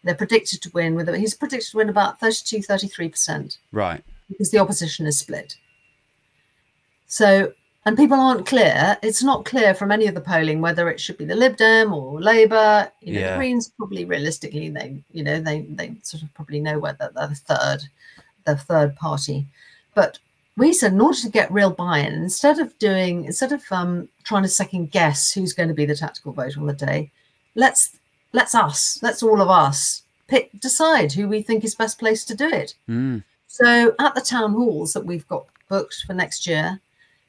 [0.03, 4.01] They're predicted to win with he's predicted to win about 32, 33 percent Right.
[4.29, 5.57] because the opposition is split.
[7.07, 7.51] So
[7.85, 8.97] and people aren't clear.
[9.01, 11.93] It's not clear from any of the polling whether it should be the Lib Dem
[11.93, 12.91] or Labour.
[13.01, 13.31] You know, Yeah.
[13.31, 17.27] the Greens probably realistically they you know they they sort of probably know whether they're
[17.27, 17.83] the third,
[18.45, 19.47] the third party.
[19.95, 20.19] But
[20.57, 24.43] we said in order to get real buy-in, instead of doing instead of um, trying
[24.43, 27.11] to second guess who's going to be the tactical vote on the day,
[27.55, 27.97] let's
[28.33, 32.35] let's us, let's all of us pick decide who we think is best placed to
[32.35, 32.75] do it.
[32.87, 33.23] Mm.
[33.47, 36.79] So at the town halls that we've got booked for next year,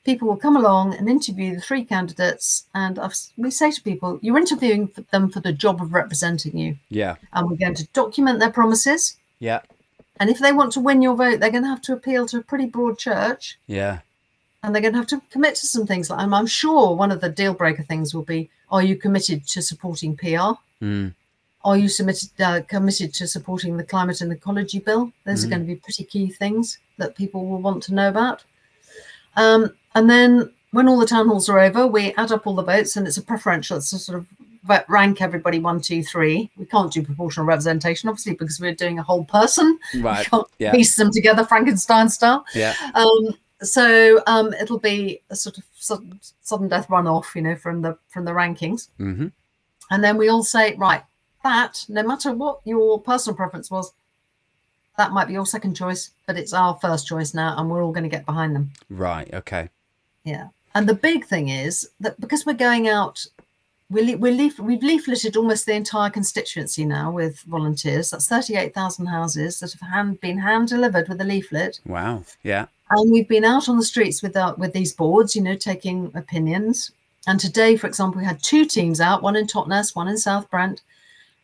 [0.04, 2.64] people will come along and interview the three candidates.
[2.74, 6.56] And I've, we say to people, you're interviewing for them for the job of representing
[6.56, 6.76] you.
[6.88, 7.16] Yeah.
[7.32, 9.16] And we're going to document their promises.
[9.38, 9.60] Yeah.
[10.18, 12.38] And if they want to win your vote, they're going to have to appeal to
[12.38, 13.58] a pretty broad church.
[13.66, 14.00] Yeah.
[14.62, 16.10] And they're going to have to commit to some things.
[16.10, 19.46] Like, and I'm sure one of the deal breaker things will be are you committed
[19.48, 20.52] to supporting PR?
[20.82, 21.14] Mm.
[21.64, 25.12] Are you submitted, uh, committed to supporting the climate and ecology bill?
[25.24, 25.46] Those Mm.
[25.46, 28.44] are going to be pretty key things that people will want to know about.
[29.36, 32.62] Um, and then when all the town halls are over, we add up all the
[32.62, 33.76] votes, and it's a preferential.
[33.76, 34.26] It's a sort of
[34.88, 36.50] rank everybody one, two, three.
[36.56, 39.78] We can't do proportional representation, obviously, because we're doing a whole person.
[39.96, 40.18] Right.
[40.20, 40.72] We can't Yeah.
[40.72, 42.44] piece them together Frankenstein style.
[42.54, 42.74] Yeah.
[42.94, 47.82] Um, so um, it'll be a sort of sudden, sudden death runoff, you know, from
[47.82, 49.26] the from the rankings Mm-hmm.
[49.90, 51.02] and then we all say right
[51.42, 53.92] that no matter what your personal preference was
[54.98, 57.92] that might be your second choice but it's our first choice now and we're all
[57.92, 59.28] going to get behind them Right.
[59.34, 59.68] Okay.
[60.24, 63.24] Yeah and the big thing is that because we're going out
[63.90, 69.06] we le- we're leaf- we've leafleted almost the entire constituency now with volunteers that's 38,000
[69.06, 72.22] houses that have hand, been hand delivered with a leaflet Wow.
[72.44, 72.66] Yeah.
[72.90, 76.10] and we've been out on the streets with our, with these boards, you know, taking
[76.14, 76.92] opinions.
[77.26, 80.50] And today, for example, we had two teams out, one in Totnes, one in South
[80.50, 80.80] Brent,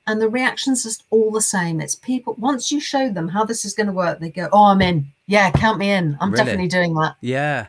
[0.07, 1.81] and the reactions just all the same.
[1.81, 4.65] It's people once you show them how this is going to work, they go, "Oh,
[4.67, 5.07] I'm in.
[5.27, 6.17] Yeah, count me in.
[6.21, 6.45] I'm Really?
[6.45, 7.67] definitely doing that." Yeah.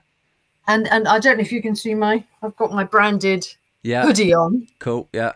[0.67, 3.45] And and I don't know if you can see my, I've got my branded
[3.83, 4.03] Yeah.
[4.03, 4.67] hoodie on.
[4.79, 5.07] Cool.
[5.13, 5.33] Yeah.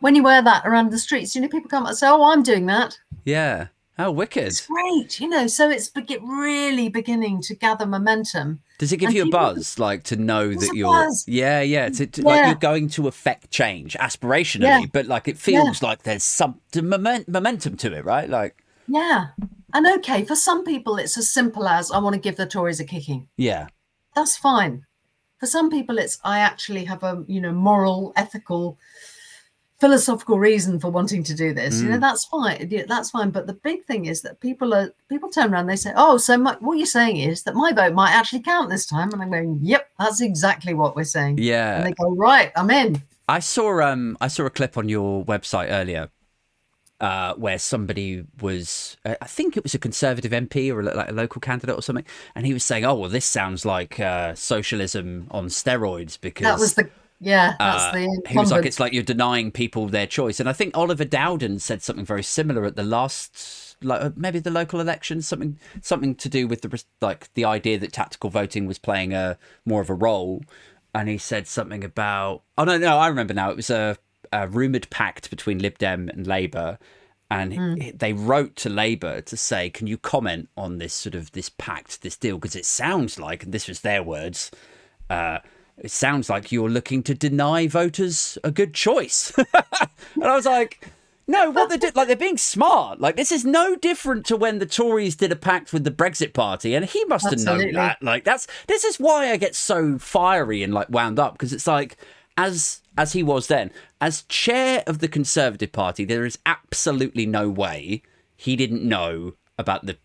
[0.00, 2.30] When you wear that around the streets, you know, people come up and say, "Oh,
[2.30, 3.68] I'm doing that." Yeah.
[3.98, 4.44] Oh, wicked.
[4.48, 5.46] It's great, you know.
[5.46, 8.60] So it's be- really beginning to gather momentum.
[8.76, 10.92] Does it give And you a buzz, like to know that you're?
[10.92, 11.24] buzz.
[11.26, 11.88] Yeah, yeah.
[11.88, 14.82] To, to- like you're going to affect change aspirationally, Yeah.
[14.92, 18.28] but like it feels like there's some moment, momentum to it, right?
[18.28, 19.28] Like, Yeah.
[19.72, 22.80] And okay, for some people, it's as simple as I want to give the Tories
[22.80, 23.28] a kicking.
[23.38, 23.68] yeah,
[24.16, 24.84] That's fine.
[25.38, 28.78] For some people, it's I actually have a you know moral, ethical,
[29.78, 31.82] philosophical reason for wanting to do this.
[31.82, 32.66] You know, that's fine.
[32.70, 33.30] Yeah, That's fine.
[33.30, 36.38] But the big thing is that people are people turn around, they say, "Oh, so
[36.38, 39.30] my, what you're saying is that my vote might actually count this time," and I'm
[39.30, 41.76] going, "Yep, that's exactly what we're saying." yeah.
[41.76, 45.24] And they go, "Right, I'm in." I saw um I saw a clip on your
[45.24, 46.08] website earlier
[47.00, 51.12] uh where somebody was uh, I think it was a conservative MP or like a
[51.12, 55.26] local candidate or something and he was saying oh well this sounds like uh socialism
[55.30, 56.88] on steroids because That was the
[57.20, 57.54] yeah.
[57.58, 58.22] That's uh, the.
[58.28, 61.58] he was like it's like you're denying people their choice and I think Oliver Dowden
[61.58, 66.14] said something very similar at the last like uh, maybe the local elections something something
[66.14, 69.90] to do with the like the idea that tactical voting was playing a more of
[69.90, 70.42] a role
[70.94, 73.96] and he said something about oh no no I remember now it was a,
[74.32, 76.78] a rumored pact between Lib Dem and Labour
[77.30, 81.32] and he- they wrote to Labour to say can you comment on this sort of
[81.32, 84.50] this pact this deal because it sounds like and this was their words
[85.10, 85.38] uh
[85.78, 89.32] it sounds like you're looking to deny voters a good choice
[90.14, 90.88] and I was like
[91.28, 93.00] no, what they did, like they're being smart.
[93.00, 96.32] Like this is no different to when the Tories did a pact with the Brexit
[96.32, 98.00] Party, and he must have known that.
[98.00, 101.66] Like that's this is why I get so fiery and like wound up because it's
[101.66, 101.96] like
[102.36, 103.70] as as he was then
[104.00, 108.02] as chair of the Conservative Party, there is absolutely no way
[108.36, 109.96] he didn't know about the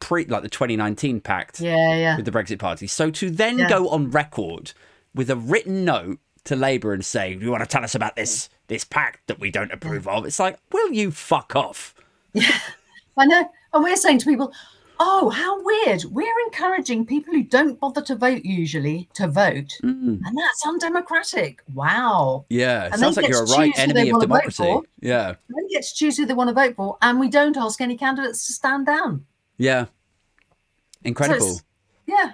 [0.00, 2.16] pre like the 2019 pact Yeah, yeah.
[2.16, 2.86] with the Brexit Party.
[2.86, 3.68] So to then Yeah.
[3.68, 4.72] go on record
[5.14, 8.48] with a written note to Labour and say, "You want to tell us about this
[8.68, 11.94] this pact that we don't approve of?" It's like, will you fuck off?
[12.34, 12.58] Yeah,
[13.16, 13.48] I know.
[13.72, 14.52] And we're saying to people,
[14.98, 16.04] oh, how weird.
[16.10, 19.76] We're encouraging people who don't bother to vote usually to vote.
[19.82, 20.20] Mm.
[20.24, 21.60] And that's undemocratic.
[21.74, 22.44] Wow.
[22.48, 24.78] Yeah, And sounds like you're a right enemy of democracy.
[25.00, 26.96] Yeah, They get to choose who they want to vote for.
[27.02, 29.26] And we don't ask any candidates to stand down.
[29.58, 29.86] yeah,
[31.04, 31.46] incredible.
[31.46, 31.62] it's-
[32.06, 32.32] yeah.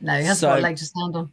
[0.00, 1.32] No, he hasn't So- got a leg to stand on.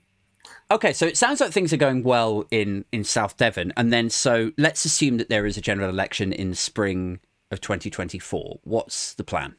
[0.72, 4.10] Okay, so it sounds like things are going well in in South Devon, and then
[4.10, 7.20] so let's assume that there is a general election in spring
[7.52, 8.60] of 2024.
[8.64, 9.56] What's the plan?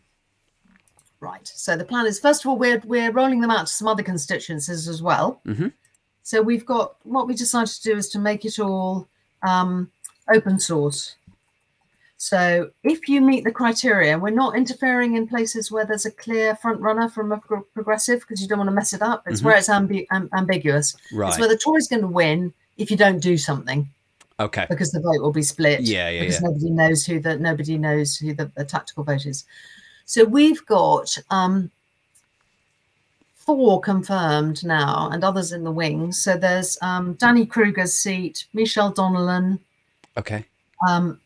[1.25, 1.47] Right.
[1.55, 4.03] So the plan is first of all, we're we're rolling them out to some other
[4.03, 5.41] constituencies as well.
[5.47, 5.73] Mhm.
[6.23, 9.09] So we've got what we decided to do is to make it all
[9.43, 9.91] um,
[10.35, 11.17] open source.
[12.17, 16.57] So if you meet the criteria, we're not interfering in places where there's a clear
[16.57, 19.25] front runner from a pro- progressive because you don't want to mess it up.
[19.27, 19.45] It's Mhm.
[19.45, 20.97] where it's ambi- am- ambiguous.
[21.13, 21.29] Right.
[21.29, 23.91] It's where the Tories going to win if you don't do something
[24.41, 24.67] Okay.
[24.71, 25.83] because the vote will be split.
[25.83, 26.49] Yeah, yeah, because yeah.
[26.49, 29.45] nobody knows who the nobody knows who the, the tactical vote is.
[30.07, 31.71] So we've got um,
[33.35, 36.21] four confirmed now, and others in the wings.
[36.23, 39.59] So there's um, Danny Kruger's seat, Michelle Donelan,
[40.17, 40.45] Okay.
[40.89, 41.21] um,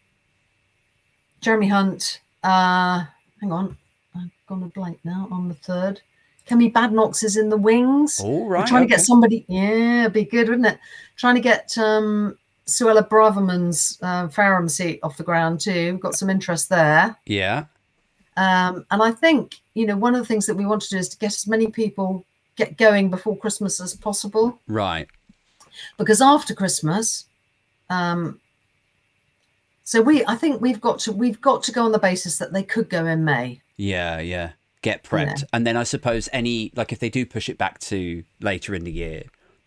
[1.40, 2.20] Jeremy Hunt.
[2.42, 3.04] Uh,
[3.40, 3.76] hang on,
[4.16, 6.00] I've gone a blank now on the third.
[6.48, 8.20] Kemi Badenoch is in the wings.
[8.20, 8.60] All right.
[8.60, 9.44] We're trying to get somebody.
[9.48, 10.78] Yeah, it'd be good, wouldn't it?
[11.16, 15.92] Trying to get um, Suella Braverman's uh, Fareham seat off the ground too.
[15.92, 17.16] We've got some interest there.
[17.26, 17.64] Yeah.
[18.38, 20.98] Um, and I think you know one of the things that we want to do
[20.98, 22.24] is to get as many people
[22.56, 25.08] get going before Christmas as possible, Right.
[25.96, 27.24] because after Christmas,
[27.90, 28.40] um,
[29.84, 32.52] so we I think we've got to we've got to go on the basis that
[32.52, 33.60] they could go in May.
[33.76, 34.20] Yeah.
[34.20, 34.50] Yeah.
[34.82, 38.22] Get prepped, and then I suppose any like if they do push it back to
[38.40, 39.24] later in the year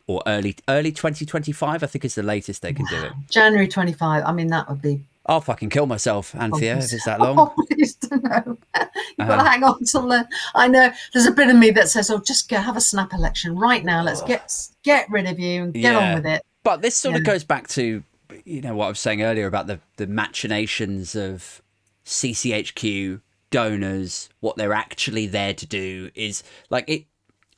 [0.07, 3.11] or early early 2025, I think is the latest they can do it.
[3.29, 4.23] January 25.
[4.25, 5.03] I mean, that would be.
[5.27, 7.55] I'll fucking kill myself, Anthea, if it's that Oh, long.
[7.69, 8.57] please don't know.
[8.75, 9.43] You've got Uh-huh.
[9.43, 10.27] to hang on till then.
[10.55, 13.13] I know there's a bit of me that says, "Oh, just go have a snap
[13.13, 14.01] election right now.
[14.03, 14.51] Let's get
[14.83, 16.09] get rid of you and get Yeah.
[16.09, 18.03] on with it." But this sort of goes back to
[18.45, 21.61] you know what I was saying earlier about the the machinations of
[22.05, 24.29] CCHQ donors.
[24.39, 27.05] What they're actually there to do is like it.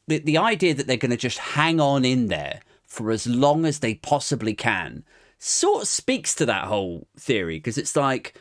[0.08, 3.66] The, the idea that they're going to just hang on in there for as long
[3.66, 5.06] as they possibly can
[5.44, 8.40] sort of speaks to that whole theory because it's like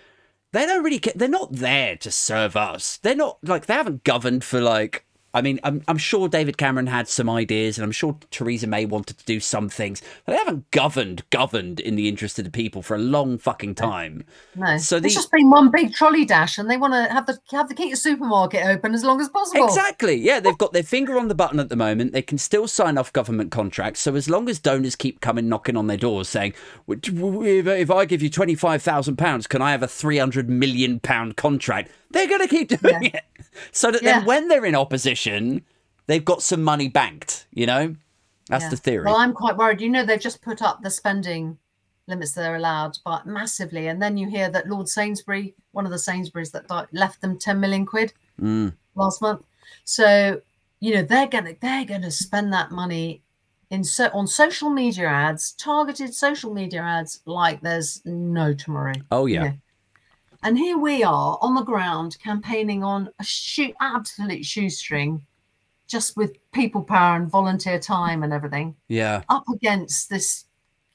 [0.52, 2.98] they don't really get they're not there to serve us.
[2.98, 6.86] They're not like they haven't governed for like i mean i'm, I'm sure david cameron
[6.86, 10.38] had some ideas and i'm sure theresa may wanted to do some things but they
[10.38, 14.24] haven't governed governed in the interest of the people for a long fucking time
[14.56, 17.38] No, So it's just been one big trolley dash, and they want to have the
[17.52, 19.64] have the Keaton supermarket open as long as possible.
[19.64, 20.14] Exactly.
[20.14, 22.12] Yeah, they've got their finger on the button at the moment.
[22.12, 24.00] They can still sign off government contracts.
[24.00, 26.54] So as long as donors keep coming knocking on their doors saying,
[26.88, 30.48] "If if I give you twenty five thousand pounds, can I have a three hundred
[30.48, 33.24] million pound contract?" They're going to keep doing it.
[33.70, 35.62] So that then, when they're in opposition,
[36.06, 37.46] they've got some money banked.
[37.52, 37.96] You know,
[38.48, 38.70] that's Yeah.
[38.70, 39.04] the theory.
[39.04, 39.80] Well, I'm quite worried.
[39.80, 41.58] You know, they've just put up the spending
[42.08, 43.86] limits they're allowed, but massively.
[43.88, 47.38] And then you hear that Lord Sainsbury, one of the Sainsburys that died, left them
[47.38, 48.72] 10 million quid Mm.
[48.94, 49.42] last month.
[49.84, 50.40] So,
[50.80, 53.22] you know, they're gonna they're gonna spend that money
[53.70, 58.94] in so on social media ads, targeted social media ads, like there's no tomorrow.
[59.10, 59.52] Oh you yeah.
[60.42, 65.24] And here we are on the ground campaigning on a shoe, absolute shoestring,
[65.86, 69.22] just with people power and volunteer time and everything Yeah.
[69.28, 70.46] up against this,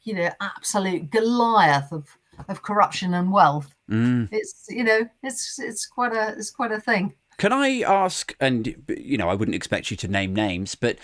[0.04, 2.08] you know, absolute Goliath of
[2.50, 3.74] of corruption and wealth.
[3.90, 4.30] Mm.
[4.32, 7.14] It's you know, it's it's quite a it's quite a thing.
[7.38, 10.98] Can I ask, and you know, I wouldn't expect you to name names, but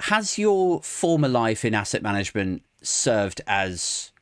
[0.00, 4.12] has your former life in asset management served as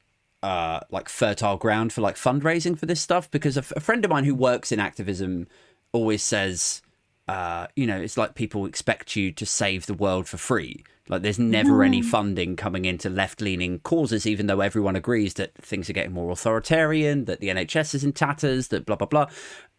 [0.42, 3.30] uh, like fertile ground for like fundraising for this stuff?
[3.30, 5.46] Because a, f- a friend of mine who works in activism
[5.92, 6.82] always says,
[7.28, 10.84] uh, you know, it's like people expect you to save the world for free.
[11.08, 15.88] Like there's never any funding coming into left-leaning causes, even though everyone agrees that things
[15.88, 19.26] are getting more authoritarian, that the NHS is in tatters, that blah blah blah.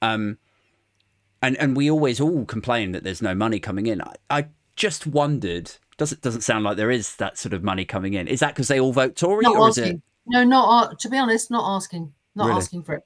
[0.01, 0.37] Um,
[1.41, 4.01] and and we always all complain that there's no money coming in.
[4.01, 5.71] I, I just wondered.
[5.97, 8.27] Does it doesn't sound like there is that sort of money coming in?
[8.27, 10.01] Is that because they all vote Tory, Not or is it?
[10.27, 12.57] No, not uh, to be honest, not asking, not Really?
[12.57, 13.03] asking for it.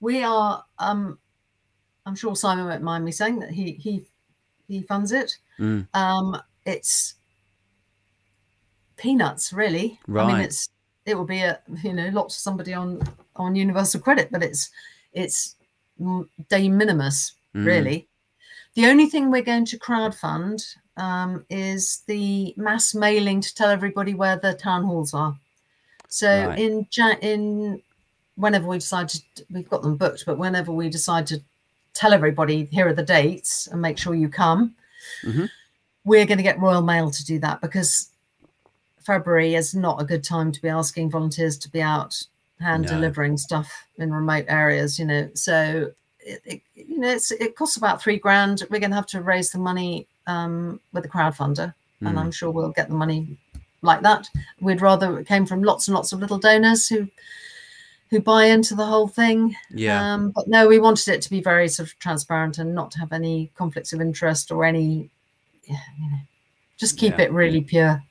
[0.00, 0.64] We are.
[0.78, 1.18] um
[2.06, 4.06] I'm sure Simon won't mind me saying that he he
[4.68, 5.36] he funds it.
[5.58, 5.86] Mm.
[5.94, 7.14] Um, it's
[8.96, 9.98] peanuts, really.
[10.08, 10.26] I Right.
[10.28, 10.68] mean, it's
[11.04, 13.02] it will be a you know lot to somebody on
[13.36, 14.70] on universal credit, but it's
[15.12, 15.56] it's
[16.00, 17.66] m- de minimis, Mm.
[17.66, 18.08] really.
[18.74, 20.62] The only thing we're going to crowdfund
[20.98, 25.38] um, is the mass mailing to tell everybody where the town halls are.
[26.08, 26.58] So Right.
[26.58, 26.86] in
[27.22, 27.82] in
[28.36, 31.40] whenever we decide to, we've got them booked, but whenever we decide to
[31.94, 34.74] tell everybody here are the dates and make sure you come,
[35.24, 35.48] Mhm.
[36.04, 38.10] we're going to get Royal Mail to do that because
[39.02, 42.22] February is not a good time to be asking volunteers to be out
[42.60, 42.88] hand No.
[42.90, 44.98] delivering stuff in remote areas.
[44.98, 45.90] You know, so
[46.20, 48.64] it, it you know it's, it costs about three grand.
[48.70, 52.20] We're going to have to raise the money um, with the crowdfunder, and Mm.
[52.20, 53.38] I'm sure we'll get the money
[53.86, 54.28] like that.
[54.60, 57.08] We'd rather it came from lots and lots of little donors who
[58.10, 59.56] who buy into the whole thing.
[59.70, 60.14] Yeah.
[60.14, 62.98] Um, but no, we wanted it to be very sort of transparent and not to
[63.00, 65.10] have any conflicts of interest or any,
[65.64, 66.18] yeah, you know,
[66.76, 67.24] just keep Yeah.
[67.24, 68.04] it really pure.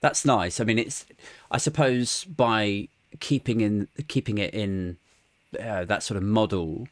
[0.00, 0.60] That's nice.
[0.60, 1.04] I mean, it's
[1.50, 2.88] I suppose by
[3.20, 4.98] keeping in keeping it in
[5.58, 6.86] uh, that sort of model,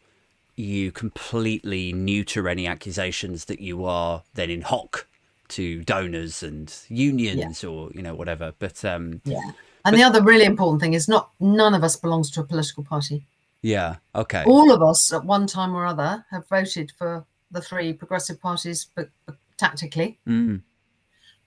[0.57, 5.07] you completely neuter any accusations that you are then in hock
[5.49, 8.53] to donors and unions or you know whatever.
[8.59, 9.40] But um, Yeah.
[9.84, 12.82] And the other really important thing is not none of us belongs to a political
[12.82, 13.24] party.
[13.62, 17.92] yeah, okay, All of us at one time or other have voted for the three
[17.92, 20.18] progressive parties, but, but tactically.
[20.26, 20.61] Mm.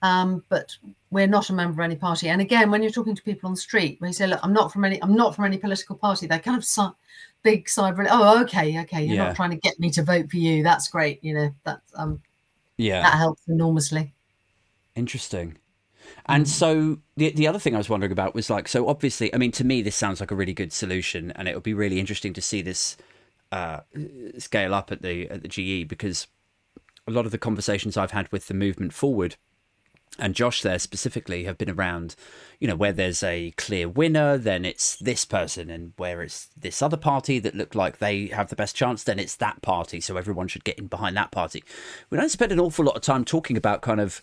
[0.02, 0.74] Um, but
[1.12, 2.30] we're not a member of any party.
[2.30, 4.54] And again, when you're talking to people on the street, when you say, "Look, I'm
[4.54, 6.96] not from any, I'm not from any political party," they kind of si-
[7.44, 7.98] big side.
[7.98, 9.26] Really, oh, okay, okay, you're Yeah.
[9.26, 10.64] not trying to get me to vote for you.
[10.64, 11.22] That's great.
[11.22, 12.22] You know, that um,
[12.80, 13.02] yeah.
[13.02, 14.14] that helps enormously.
[14.96, 15.58] Interesting.
[16.26, 19.38] And so the the other thing I was wondering about was like so obviously I
[19.38, 22.00] mean to me this sounds like a really good solution and it would be really
[22.00, 22.98] interesting to see this
[23.52, 23.82] uh,
[24.38, 26.28] scale up at the at the GE because
[27.08, 29.36] a lot of the conversations I've had with the movement forward
[30.18, 32.16] and Josh there specifically have been around
[32.60, 36.82] you know where there's a clear winner then it's this person and where it's this
[36.82, 40.18] other party that look like they have the best chance then it's that party so
[40.18, 41.64] everyone should get in behind that party
[42.10, 44.22] we don't spend an awful lot of time talking about kind of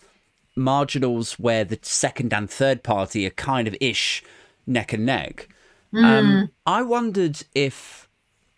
[0.56, 4.24] marginals where the second and third party are kind of ish
[4.66, 5.48] neck and neck.
[5.94, 8.08] Um, I wondered if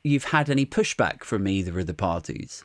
[0.03, 2.65] you've had any pushback from either of the parties.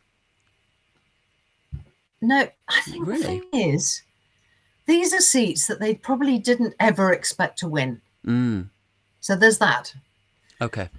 [2.22, 3.20] No, I think Really?
[3.22, 3.43] the thing
[3.74, 4.01] is,
[4.86, 8.01] these are seats that they probably didn't ever expect to win.
[8.25, 8.69] Mm,
[9.21, 9.93] So there's that.
[10.61, 10.89] okay.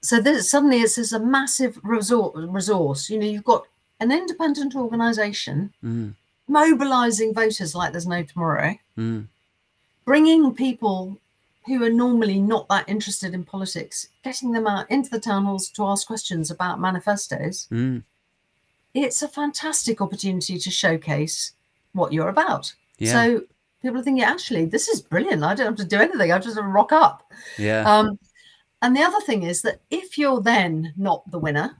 [0.00, 3.10] So there's, suddenly it's, it's a massive resource, resource.
[3.10, 3.64] You know, you've got
[4.00, 6.14] an independent organisation Mm,
[6.46, 9.26] mobilising voters like there's no tomorrow, mm,
[10.04, 11.18] bringing people
[11.66, 15.68] who are normally not that interested in politics, getting them out into the town halls
[15.68, 17.66] to ask questions about manifestos.
[17.70, 18.02] mm,
[18.94, 21.52] It's a fantastic opportunity to showcase
[21.92, 22.72] what you're about.
[22.98, 23.12] Yeah.
[23.12, 23.42] So
[23.82, 25.42] people are thinking, actually, this is brilliant.
[25.42, 26.32] I don't have to do anything.
[26.32, 27.30] I just rock up.
[27.58, 27.82] yeah.
[27.82, 28.18] Um,
[28.82, 31.76] and the other thing is that if you're then not the winner,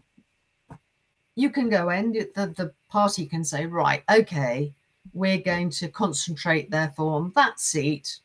[1.37, 4.73] you can go in, the, the party can say, right, okay,
[5.13, 8.19] we're going to concentrate therefore on that seat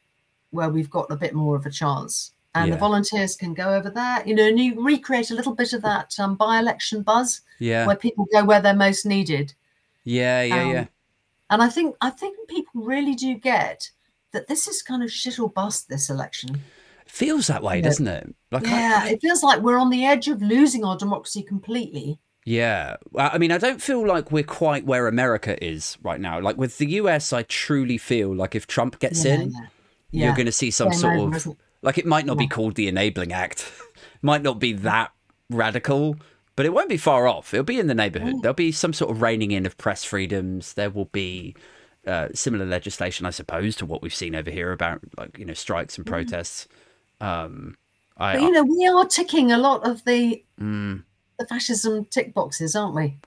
[0.50, 2.32] where we've got a bit more of a chance.
[2.56, 2.76] And Yeah.
[2.76, 5.82] the volunteers can go over there, you know, and you recreate a little bit of
[5.84, 7.86] that um, by election buzz yeah.
[7.86, 9.54] where people go where they're most needed.
[10.04, 10.44] Yeah.
[10.44, 10.62] Yeah.
[10.62, 10.86] um, Yeah.
[11.54, 13.92] And I think I think people really do get
[14.32, 16.60] that this is kind of shit or bust this election.
[17.06, 17.84] Feels that way, yeah.
[17.84, 18.36] doesn't it?
[18.52, 22.20] Like, Yeah, I- it feels like we're on the edge of losing our democracy completely.
[22.46, 22.96] Yeah.
[23.16, 26.40] I mean, I don't feel like we're quite where America is right now.
[26.42, 29.52] Like with the US, I truly feel like if Trump gets Yeah, in,
[30.12, 30.26] yeah.
[30.26, 31.48] you're going to see some sort over, of
[31.84, 33.72] like it might not be called the enabling act
[34.24, 35.12] might not be that
[35.52, 36.16] radical
[36.56, 37.54] but it won't be far off.
[37.54, 38.36] It'll be in the neighborhood.
[38.42, 40.74] There'll be some sort of reining in of press freedoms.
[40.74, 41.56] There will be
[42.06, 45.54] uh, similar legislation i suppose to what we've seen over here about like you know
[45.54, 46.68] strikes and protests.
[47.22, 47.78] Um
[48.18, 51.04] i But you know, we are ticking a lot of the mm,
[51.40, 53.18] the fascism tick boxes, aren't we?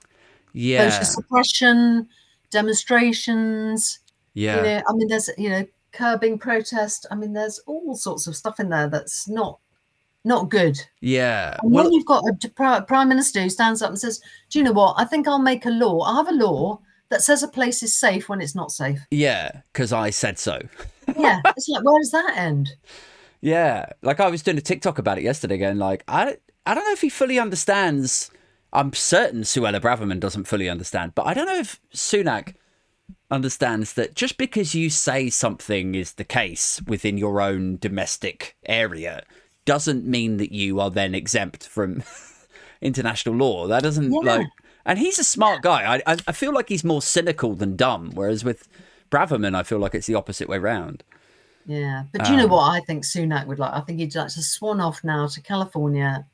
[0.53, 0.89] yeah.
[0.89, 2.07] Social suppression,
[2.51, 3.99] demonstrations.
[4.33, 4.57] yeah.
[4.57, 7.05] You know, I mean, there's you know, curbing protest.
[7.11, 9.59] I mean, there's all sorts of stuff in there that's not
[10.27, 10.79] not good.
[11.01, 14.59] yeah And well when you've got a prime minister who stands up and says, "Do
[14.59, 14.95] you know what?
[14.97, 16.01] I think I'll make a law.
[16.01, 19.61] I have a law that says a place is safe when it's not safe." yeah
[19.73, 20.59] because i said so
[21.17, 22.69] Yeah, it's like, where does that end?
[23.41, 26.85] Yeah, like I was doing a TikTok about it yesterday, going like, I, I don't
[26.85, 28.29] know if he fully understands.
[28.73, 32.55] I'm certain Suella Braverman doesn't fully understand, but I don't know if Sunak
[33.31, 39.23] understands that just because you say something is the case within your own domestic area
[39.67, 42.01] doesn't mean that you are then exempt from
[42.81, 43.67] international law.
[43.67, 44.19] That doesn't Yeah.
[44.37, 44.47] like,
[44.85, 46.01] and he's a smart guy.
[46.07, 48.67] I, I, feel like he's more cynical than dumb, whereas with
[49.11, 51.03] Braverman, I feel like it's the opposite way round.
[51.65, 53.73] Yeah, but do you know Um, what I think Sunak would like?
[53.73, 56.25] I think he'd like to swan off now to California,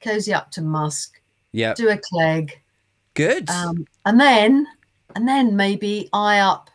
[0.00, 1.20] cozy up to Musk,
[1.52, 2.62] Yeah, do a Clegg,
[3.12, 3.50] good.
[3.50, 4.66] um, and then
[5.14, 6.70] and then maybe eye up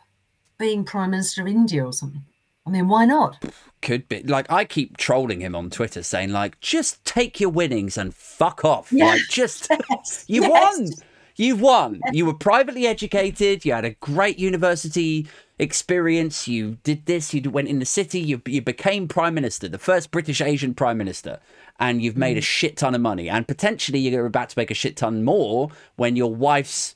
[0.58, 2.22] being prime minister of India or something.
[2.64, 3.44] I mean, why not?
[3.82, 7.96] Could be like I keep trolling him on Twitter saying like just take your winnings
[7.96, 8.92] and fuck off.
[8.92, 9.06] Yeah.
[9.06, 10.50] Like just Yes, you yes.
[10.50, 10.88] won.
[11.36, 12.00] You won.
[12.12, 13.64] You were privately educated.
[13.64, 15.26] You had a great university
[15.58, 16.46] experience.
[16.46, 17.32] You did this.
[17.32, 18.20] You went in the city.
[18.20, 21.40] You you became prime minister, the first British Asian prime minister,
[21.78, 22.44] and you've made a mm.
[22.44, 23.28] shit ton of money.
[23.28, 26.94] And potentially you're about to make a shit ton more when your wife's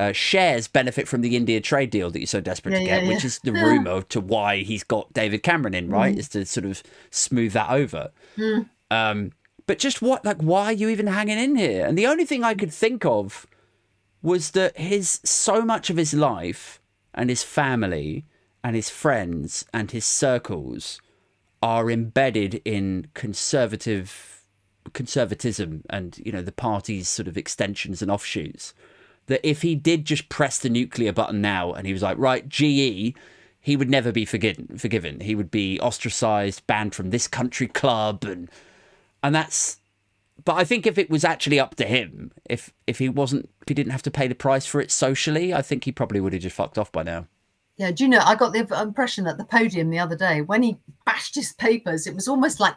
[0.00, 3.08] uh, shares benefit from the India trade deal that you're so desperate to get, yeah,
[3.08, 3.26] which yeah.
[3.26, 6.18] is the rumor to why he's got David Cameron in, right?
[6.18, 8.10] Is to sort of smooth that over.
[8.90, 9.32] Um,
[9.66, 11.84] but just what, like, why are you even hanging in here?
[11.84, 13.46] And the only thing I could think of
[14.22, 16.80] was that his so much of his life
[17.12, 18.24] and his family
[18.64, 20.98] and his friends and his circles
[21.62, 24.44] are embedded in conservative
[24.94, 28.72] conservatism and you know the party's sort of extensions and offshoots
[29.30, 32.48] that if he did just press the nuclear button now and he was like right
[32.48, 33.14] GE
[33.60, 38.24] he would never be forgiven forgiven he would be ostracized banned from this country club
[38.24, 38.50] and
[39.22, 39.78] and that's
[40.44, 43.68] but I think if it was actually up to him if if he wasn't if
[43.68, 46.32] he didn't have to pay the price for it socially I think he probably would
[46.32, 47.26] have just fucked off by now
[47.76, 48.20] Yeah, do you know?
[48.24, 52.06] I got the impression at the podium the other day when he bashed his papers,
[52.06, 52.74] it was almost like,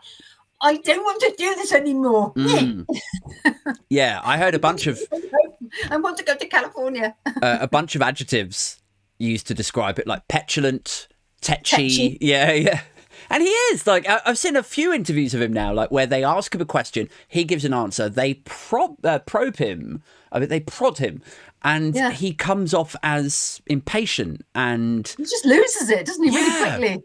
[0.61, 2.33] I don't want to do this anymore.
[2.35, 2.85] Mm.
[3.89, 5.01] yeah I heard a bunch of
[5.89, 7.15] I want to go to California.
[7.41, 8.79] uh, a bunch of adjectives
[9.17, 11.07] used to describe it, like petulant,
[11.41, 11.75] tetchy.
[11.89, 12.17] Tetchy.
[12.21, 12.81] Yeah, yeah.
[13.29, 16.05] And he is like I- I've seen a few interviews of him now, like where
[16.05, 20.39] they ask him a question, he gives an answer, they prob uh, probe him, I
[20.39, 21.21] mean, they prod him,
[21.63, 22.11] and Yeah.
[22.11, 26.31] he comes off as impatient and He just loses it, doesn't he?
[26.31, 26.39] Yeah.
[26.41, 27.03] Really quickly.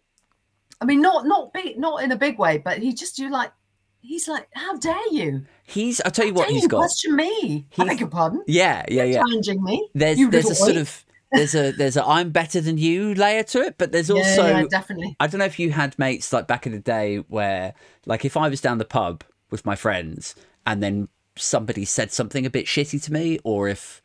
[0.80, 3.52] I mean, not not big, not in a big way, but he just you like,
[4.00, 5.44] he's like, how dare you?
[5.64, 6.00] he's.
[6.02, 6.78] I'll tell you How what he's you got.
[6.78, 7.66] question me?
[7.72, 8.42] I He's- beg your pardon.
[8.46, 9.18] Yeah, yeah, yeah.
[9.18, 9.88] Challenging me.
[9.94, 13.42] There's there's a little sort of there's a there's a I'm better than you layer
[13.44, 15.14] to it, but there's also yeah, definitely.
[15.20, 17.74] I don't know if you had mates like back in the day where,
[18.06, 20.34] like, if I was down the pub with my friends
[20.66, 24.00] and then somebody said something a bit shitty to me, or if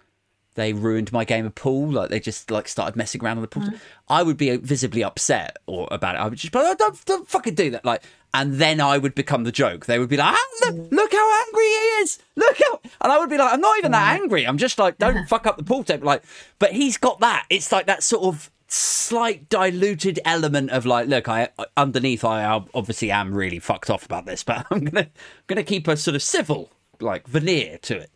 [0.55, 3.47] they ruined my game of pool, like they just like started messing around on the
[3.47, 3.79] pool, Mm.
[4.09, 6.19] I would be visibly upset or about it.
[6.19, 8.03] I would just be like, oh, don't, don't fucking do that, like,
[8.33, 9.85] and then I would become the joke.
[9.85, 10.77] They would be like, ah, Mm.
[10.77, 13.77] look, look how angry he is, look how, and I would be like, I'm not
[13.79, 14.45] even that angry.
[14.47, 16.23] I'm just like, don't fuck up the pool table, like,
[16.59, 17.45] but he's got that.
[17.49, 23.11] It's like that sort of slight diluted element of like look i underneath i obviously
[23.11, 25.07] am really fucked off about this but i'm gonna
[25.45, 28.09] gonna keep a sort of civil like veneer to it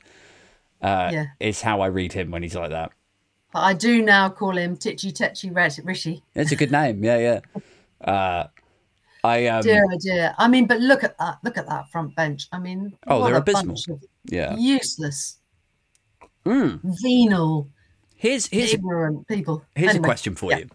[0.81, 1.25] uh Yeah.
[1.39, 2.91] is how i read him when he's like that
[3.53, 6.23] But I do now call him Titchy Tetchy Red Rishi.
[6.33, 7.39] it's a good name yeah yeah
[8.11, 8.47] uh
[9.23, 10.33] i um Dear, oh dear.
[10.37, 11.37] I mean, but look at that.
[11.43, 12.47] Look at that front bench.
[12.51, 13.65] I mean, Oh, they're a abysmal.
[13.75, 15.39] bunch of yeah Useless,
[16.45, 16.79] Mm.
[17.03, 17.69] venal,
[18.15, 19.63] here's here's a ignorant people.
[19.75, 20.57] Here's Anyway, a question for yeah.
[20.59, 20.69] you.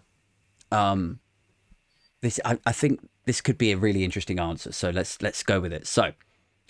[0.77, 1.19] Um,
[2.21, 4.71] this I, I think this could be a really interesting answer.
[4.71, 5.87] So let's let's go with it.
[5.87, 6.11] So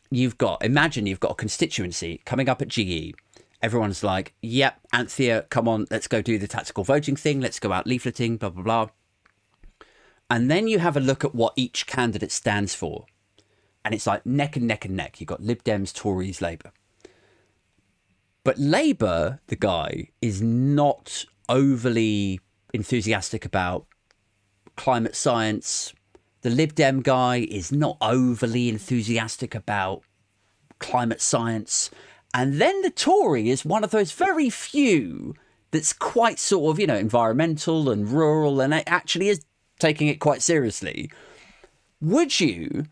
[0.09, 3.13] you've got imagine you've got a constituency coming up at GE.
[3.61, 7.39] Everyone's like, "Yep, Anthea, come on, let's go do the tactical voting thing.
[7.39, 8.87] Let's go out leafleting, blah blah blah."
[10.29, 13.05] And then you have a look at what each candidate stands for,
[13.85, 15.19] and it's like neck and neck and neck.
[15.19, 16.71] You've got Lib Dems, Tories, Labour.
[18.43, 22.39] But Labour, the guy, is not overly
[22.73, 23.85] enthusiastic about
[24.75, 25.93] climate science.
[26.41, 30.03] The Lib Dem guy is not overly enthusiastic about
[30.79, 31.89] climate science.
[32.33, 35.35] And then the Tory is one of those very few
[35.71, 39.45] that's quite sort of, you know, environmental and rural and actually is
[39.83, 41.11] taking it quite seriously.
[41.99, 42.85] Would you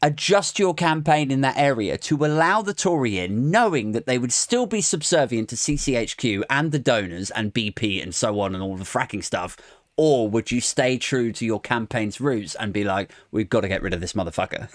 [0.00, 4.32] adjust your campaign in that area to allow the Tory in, knowing that they would
[4.32, 8.76] still be subservient to CCHQ and the donors and BP and so on and all
[8.76, 9.56] the fracking stuff?
[9.96, 13.68] Or would you stay true to your campaign's roots and be like, we've got to
[13.68, 14.68] get rid of this motherfucker?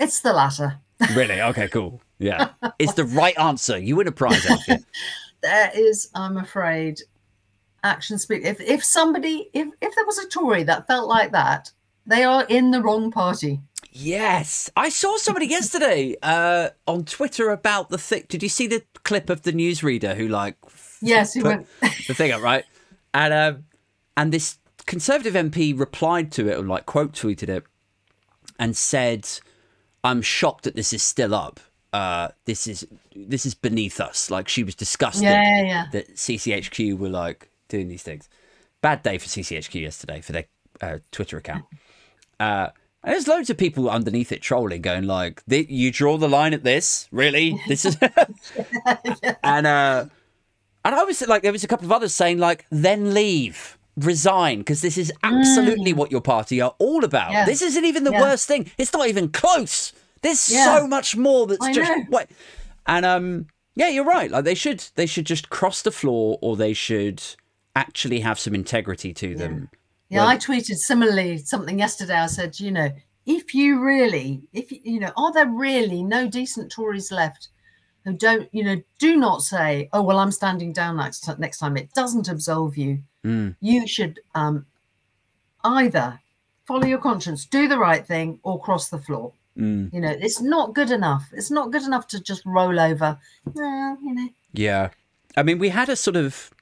[0.00, 0.80] It's the latter.
[1.14, 1.40] really?
[1.40, 2.00] Okay, cool.
[2.18, 2.50] Yeah.
[2.78, 3.78] It's the right answer.
[3.78, 4.78] You win a prize, Alfie.
[5.42, 7.02] There is, I'm afraid,
[7.86, 8.44] action speak.
[8.44, 11.70] If if somebody, if if there was a Tory that felt like that,
[12.06, 13.60] they are in the wrong party.
[13.92, 18.24] Yes, I saw somebody yesterday uh, on Twitter about the thing.
[18.28, 20.56] Did you see the clip of the newsreader who like
[21.00, 21.66] Yes, he went.
[22.06, 22.64] the thing up right?
[23.14, 23.64] And um,
[24.16, 27.64] and this Conservative MP replied to it or like quote tweeted it
[28.58, 29.26] and said,
[30.04, 31.58] "I'm shocked that this is still up.
[31.92, 35.84] Uh, this is this is beneath us." Like she was disgusted Yeah, yeah, yeah.
[35.92, 38.28] that CCHQ were like doing these things.
[38.82, 40.44] Bad day for CCHQ yesterday for their
[40.80, 41.64] uh, Twitter account.
[42.38, 42.68] Uh,
[43.02, 46.64] and there's loads of people underneath it trolling, going like, "You draw the line at
[46.64, 47.58] this, really?
[47.68, 47.96] This is,"
[49.44, 50.06] and uh,
[50.84, 54.58] and I was like, there was a couple of others saying like, "Then leave." Resign
[54.58, 57.30] because this is absolutely what your party are all about.
[57.30, 57.32] Mm.
[57.32, 57.44] Yeah.
[57.46, 58.20] This isn't even the Yeah.
[58.20, 58.70] worst thing.
[58.76, 59.94] It's not even close.
[60.20, 60.76] There's Yeah.
[60.76, 62.28] so much more that's I just what.
[62.86, 64.30] And um, yeah, you're right.
[64.30, 67.22] Like they should, they should just cross the floor, or they should
[67.76, 69.70] actually have some integrity to them.
[70.08, 72.14] Yeah, I tweeted similarly something yesterday.
[72.14, 72.90] I said, you know,
[73.26, 77.48] if you really, if you, you know, are there really no decent Tories left
[78.04, 81.76] who don't, you know, do not say, oh, well, I'm standing down next, next time.
[81.76, 83.02] It doesn't absolve you.
[83.24, 83.56] Mm.
[83.60, 84.64] You should um,
[85.64, 86.20] either
[86.66, 89.32] follow your conscience, do the right thing, or cross the floor.
[89.58, 89.92] Mm.
[89.92, 91.28] You know, it's not good enough.
[91.32, 93.18] It's not good enough to just roll over.
[93.52, 94.90] Well, you know, Yeah,
[95.36, 96.52] I mean, we had a sort of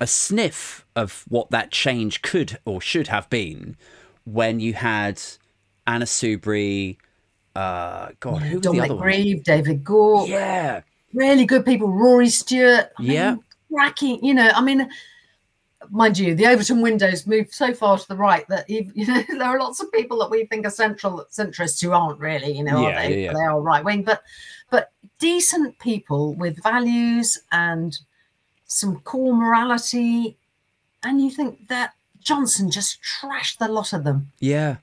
[0.00, 3.76] a sniff of what that change could or should have been
[4.24, 5.20] when you had
[5.86, 6.96] Anna Soubry,
[7.54, 8.94] Uh, God, who were the other?
[8.94, 10.80] Grieve, David Gauke, Yeah,
[11.12, 11.92] really good people.
[11.92, 13.30] Rory Stewart, I Yeah.
[13.32, 14.24] mean, cracking.
[14.24, 14.88] You know, I mean,
[15.90, 19.42] mind you, the Overton windows moved so far to the right that you know there
[19.42, 22.56] are lots of people that we think are central centrists who aren't really.
[22.56, 23.10] You know, Yeah, are they?
[23.10, 23.32] yeah, yeah.
[23.34, 24.22] They are right wing, but
[24.70, 27.98] but decent people with values and
[28.72, 30.36] some core morality,
[31.02, 34.32] and you think that Johnson just trashed the lot of them.
[34.40, 34.76] yeah.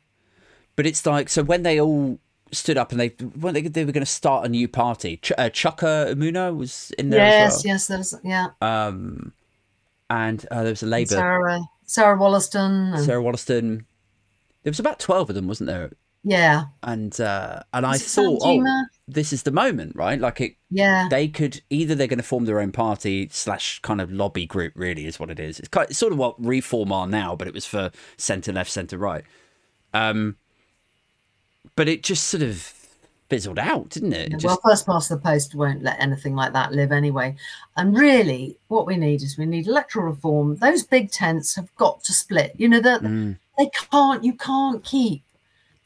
[0.76, 2.20] But it's like so when they all
[2.52, 3.10] stood up and they
[3.40, 5.18] when they they were going to start a new party.
[5.18, 7.74] Ch- uh, was in there yes, well.
[7.74, 8.48] yes, there's yeah.
[8.62, 9.34] Um,
[10.10, 12.94] and uh, there was a Labour Sarah Sarah Wollaston.
[12.94, 13.86] And, Sarah Wollaston.
[14.64, 15.92] There was about twelve of them, wasn't there?
[16.24, 16.66] yeah.
[16.84, 18.84] And uh, and I Was Sam thought, oh?
[19.14, 20.20] This is the moment, right?
[20.20, 21.08] Like it, Yeah.
[21.10, 24.74] they could either they're going to form their own party slash kind of lobby group.
[24.76, 25.60] Really, is what it is.
[25.60, 28.72] It's, kind it's sort of what Reform are now, but it was for centre left,
[28.72, 29.24] centre right.
[29.94, 30.38] Um,
[31.76, 32.74] but it just sort of
[33.30, 34.34] fizzled out, didn't it?
[34.34, 37.36] It well, first past the post won't let anything like that live anyway.
[37.78, 40.56] And really, what we need is we need electoral reform.
[40.58, 42.54] Those big tents have got to split.
[42.58, 43.38] You know that Mm.
[43.58, 44.24] they can't.
[44.24, 45.24] You can't keep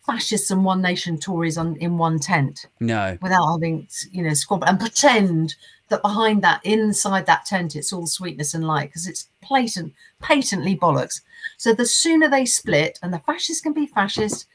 [0.05, 4.67] fascists and one nation Tories on in one tent no, without having you know squabble
[4.67, 5.55] and pretend
[5.89, 10.75] that behind that inside that tent it's all sweetness and light because it's blatant patently
[10.75, 11.21] bollocks.
[11.57, 14.47] So the sooner they split and the fascists can be fascist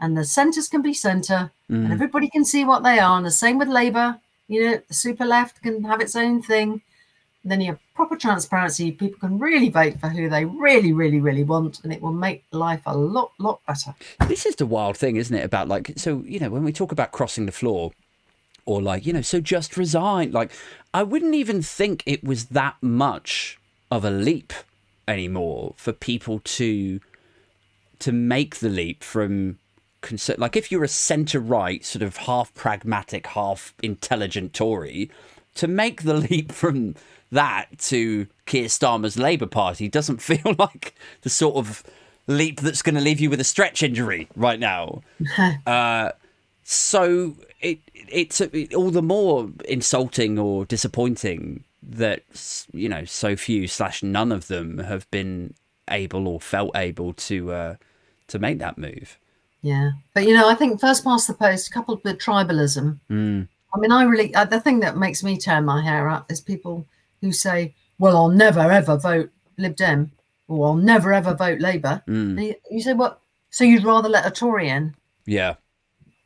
[0.00, 1.84] and the centres can be centre Mm.
[1.84, 4.20] and everybody can see what they are and the same with labour.
[4.48, 6.82] You know the super left can have its own thing
[7.44, 11.44] then you have proper transparency people can really vote for who they really really really
[11.44, 13.94] want and it will make life a lot lot better
[14.28, 15.44] this is the wild thing, isn't it?
[15.44, 17.92] About like, so you know, when we talk about crossing the floor,
[18.64, 20.30] or like, you know, so just resign.
[20.30, 20.52] Like,
[20.94, 23.58] I wouldn't even think it was that much
[23.90, 24.52] of a leap
[25.06, 27.00] anymore for people to
[27.98, 29.58] to make the leap from
[30.00, 35.10] conser- like if you're a centre right sort of half pragmatic half intelligent tory
[35.54, 36.94] to make the leap from
[37.32, 41.82] that to Keir Starmer's Labour Party doesn't feel like the sort of
[42.28, 45.02] leap that's going to leave you with a stretch injury right now
[45.66, 46.12] uh,
[46.62, 52.22] so it it's it, all the more insulting or disappointing that
[52.72, 55.54] you know so few slash none of them have been
[55.90, 57.74] able or felt able to uh,
[58.28, 59.18] to make that move.
[59.62, 62.98] Yeah, but you know, I think first past the post coupled with tribalism.
[63.10, 63.48] Mm.
[63.74, 66.40] I mean, I really uh, the thing that makes me turn my hair up is
[66.40, 66.86] people
[67.22, 70.12] who say, "Well, I'll never ever vote Lib Dem,"
[70.48, 72.44] or "I'll never ever vote Labour." Mm.
[72.44, 74.94] You, you say, "What?" So you'd rather let a Tory in,
[75.24, 75.54] Yeah,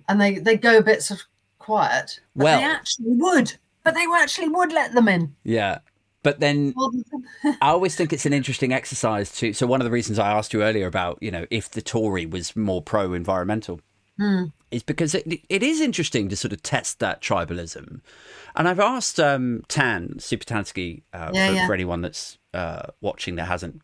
[0.08, 1.26] and they they go a bit sort of
[1.60, 2.18] quiet.
[2.34, 3.52] Well- they actually would.
[3.84, 5.36] But they actually would let them in.
[5.44, 5.78] yeah.
[6.24, 6.74] But then
[7.62, 9.52] I always think it's an interesting exercise to.
[9.52, 12.26] So one of the reasons I asked you earlier about you know if the Tory
[12.26, 13.80] was more pro environmental
[14.18, 14.44] Hmm.
[14.72, 18.00] is because it it is interesting to sort of test that tribalism,
[18.56, 21.66] and I've asked um, Tan Supertansky uh, Yeah, for, yeah.
[21.66, 23.82] for anyone that's uh, watching that hasn't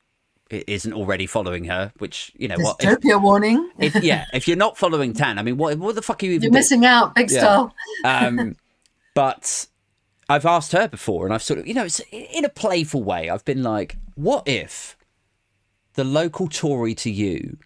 [0.51, 2.77] isn't already following her, which you know what.
[2.85, 3.71] If, dystopia warning.
[3.79, 6.33] if, yeah, if you're not following Tan, I mean, what what the fuck are you
[6.33, 6.59] even You're doing?
[6.59, 7.39] missing out, big Yeah.
[7.41, 7.75] style.
[8.05, 8.57] Um,
[9.15, 9.67] but
[10.29, 13.31] I've asked her before, and I've sort of, you know, it's in a playful way.
[13.31, 14.97] I've been like, what if
[15.95, 17.59] the local Tory to you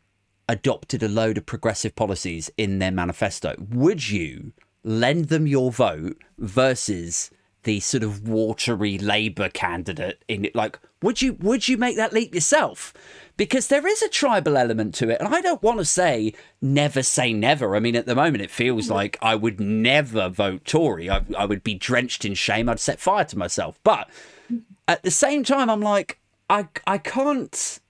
[0.48, 3.54] adopted a load of progressive policies in their manifesto?
[3.70, 4.52] Would you
[4.86, 7.30] lend them your vote versus
[7.64, 10.54] the sort of watery Labour candidate in it?
[10.54, 12.94] Like, would you would you make that leap yourself?
[13.36, 16.32] Because there is a tribal element to it, and I don't want to say
[16.62, 17.76] never say never.
[17.76, 18.92] I mean, at the moment, it feels mm.
[18.92, 21.10] like I would never vote Tory.
[21.10, 22.68] I, I would be drenched in shame.
[22.68, 23.78] I'd set fire to myself.
[23.82, 24.08] But
[24.50, 24.62] mm.
[24.88, 26.18] at the same time, I'm like,
[26.48, 27.80] I I can't.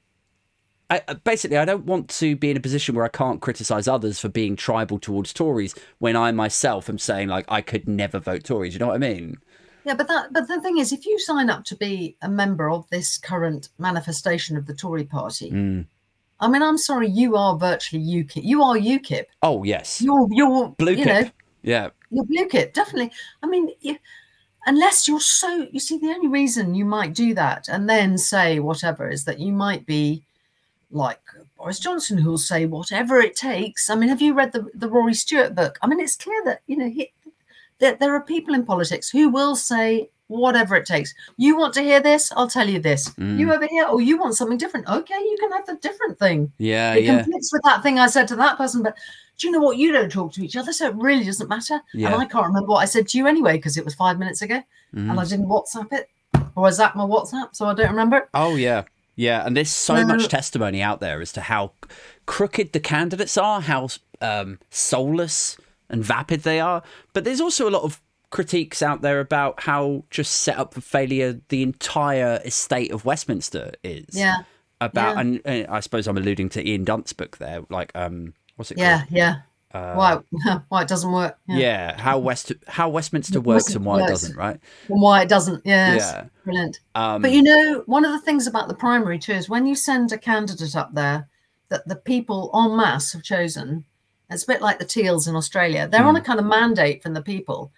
[0.89, 3.89] I, uh, basically, I don't want to be in a position where I can't criticize
[3.89, 8.19] others for being tribal towards Tories when I myself am saying like I could never
[8.19, 8.73] vote Tories.
[8.73, 9.37] You know what I mean?
[9.85, 12.71] Yeah, but that but the thing is, if you sign up to be a member
[12.71, 15.87] of this current manifestation of the Tory party, Mm.
[16.39, 18.45] I mean, I'm sorry, you are virtually UKIP.
[18.45, 19.25] You are UKIP.
[19.43, 21.31] Oh yes, You're you're blue you know,
[21.63, 23.11] yeah, you're blue kip, definitely.
[23.43, 23.97] I mean, you,
[24.67, 28.59] unless you're so you see, the only reason you might do that and then say
[28.61, 30.23] whatever is that you might be
[30.91, 31.21] like
[31.57, 33.91] Boris Johnson, who'll say whatever it takes.
[33.91, 35.79] I mean, have you read the the Rory Stewart book?
[35.83, 37.13] I mean, it's clear that you know he,
[37.79, 41.15] that there are people in politics who will say whatever it takes.
[41.37, 42.33] You want to hear this?
[42.37, 43.11] I'll tell you this.
[43.11, 43.39] Mm.
[43.39, 44.89] You over here, or you want something different?
[44.89, 47.17] Okay, you can have the different thing yeah, it yeah.
[47.23, 48.83] conflicts with that thing I said to that person.
[48.83, 48.97] But
[49.39, 49.77] do you know what?
[49.77, 51.81] You don't talk to each other, so it really doesn't matter.
[51.95, 52.13] Yeah.
[52.13, 54.43] And I can't remember what I said to you anyway because it was five minutes
[54.43, 54.63] ago,
[54.93, 55.29] and I Mhm.
[55.29, 56.09] didn't WhatsApp it,
[56.57, 58.17] or I zapped my WhatsApp, so I don't remember.
[58.19, 58.29] it.
[58.35, 58.83] Oh yeah,
[59.17, 59.45] yeah.
[59.45, 60.07] And there's so No.
[60.07, 61.73] much testimony out there as to how
[62.27, 63.89] crooked the candidates are, how
[64.21, 65.57] um, soulless
[65.91, 66.83] and vapid they are.
[67.13, 68.01] But there's also a lot of
[68.31, 73.73] critiques out there about how just set up for failure the entire estate of Westminster
[73.85, 74.07] is.
[74.11, 74.39] Yeah.
[74.81, 75.21] About Yeah.
[75.21, 78.75] and, and I suppose I'm alluding to Ian Dunt's book there, like um, what's it
[78.75, 78.85] called?
[78.87, 79.11] Yeah, called?
[79.13, 79.35] yeah.
[79.95, 80.21] Why?
[80.69, 81.39] Why it doesn't work?
[81.49, 84.59] Uh, Yeah, how West how Westminster works and why it doesn't, right?
[84.89, 85.63] And why it doesn't?
[85.65, 86.01] Yes.
[86.01, 86.27] Yeah.
[86.45, 86.81] Brilliant.
[86.95, 89.75] Um, But you know, one of the things about the primary too is when you
[89.75, 91.29] send a candidate up there
[91.69, 93.85] that the people en masse have chosen,
[94.31, 95.89] it's a bit like the Teals in Australia.
[95.89, 97.71] They're on a kind of mandate from the people.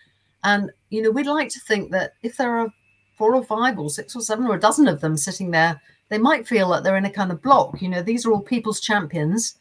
[0.45, 2.73] And, you know, we'd like to think that if there are
[3.17, 6.19] four or five or six or seven or a dozen of them sitting there, they
[6.19, 7.83] might feel that they're in a kind of block.
[7.83, 9.57] You know, these are all people's champions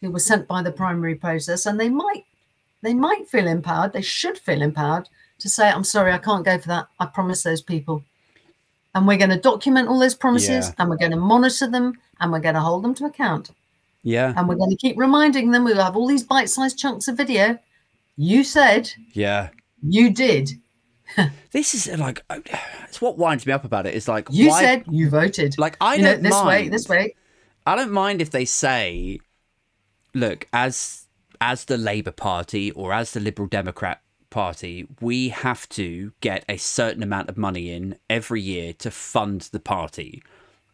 [0.00, 2.24] who were sent by the primary process, and they might
[2.82, 6.58] they might feel empowered, they should feel empowered to say, I'm sorry, I can't go
[6.58, 6.86] for that.
[6.98, 8.02] I promised those people.
[8.94, 10.72] And we're going to document all those promises Yeah.
[10.78, 13.50] and we're going to monitor them and we're going to hold them to account.
[14.02, 17.06] yeah, And we're going to keep reminding them we'll have all these bite sized chunks
[17.06, 17.58] of video.
[18.16, 19.50] You said, yeah.
[19.82, 20.50] you did.
[21.52, 22.22] This is like
[22.88, 23.94] it's what winds me up about it.
[23.94, 25.58] Is like You why, said you voted.
[25.58, 26.46] like I you know, don't this mind.
[26.46, 27.14] way, this way.
[27.66, 29.18] I don't mind if they say,
[30.14, 31.06] look, as
[31.40, 36.56] as the Labour Party or as the Liberal Democrat Party, we have to get a
[36.58, 40.22] certain amount of money in every year to fund the party.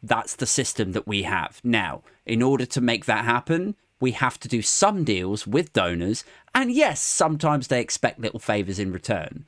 [0.03, 1.61] That's the system that we have.
[1.63, 6.25] Now, in order to make that happen, we have to do some deals with donors.
[6.55, 9.47] And yes, sometimes they expect little favours in return.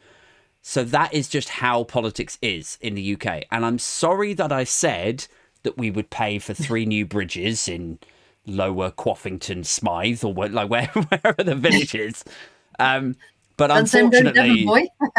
[0.62, 3.44] So that is just how politics is in the UK.
[3.50, 5.26] And I'm sorry that I said
[5.62, 7.98] that we would pay for three new bridges in
[8.48, 12.24] Lower Quaffington, Smythe, or where, like where, wherever the village is.
[12.78, 13.16] Um,
[13.56, 14.68] but unfortunately,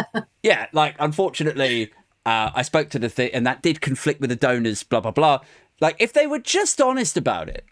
[0.43, 1.91] yeah, like unfortunately,
[2.25, 4.83] uh, I spoke to the thing, and that did conflict with the donors.
[4.83, 5.39] Blah blah blah.
[5.81, 7.65] Like if they were just honest about it,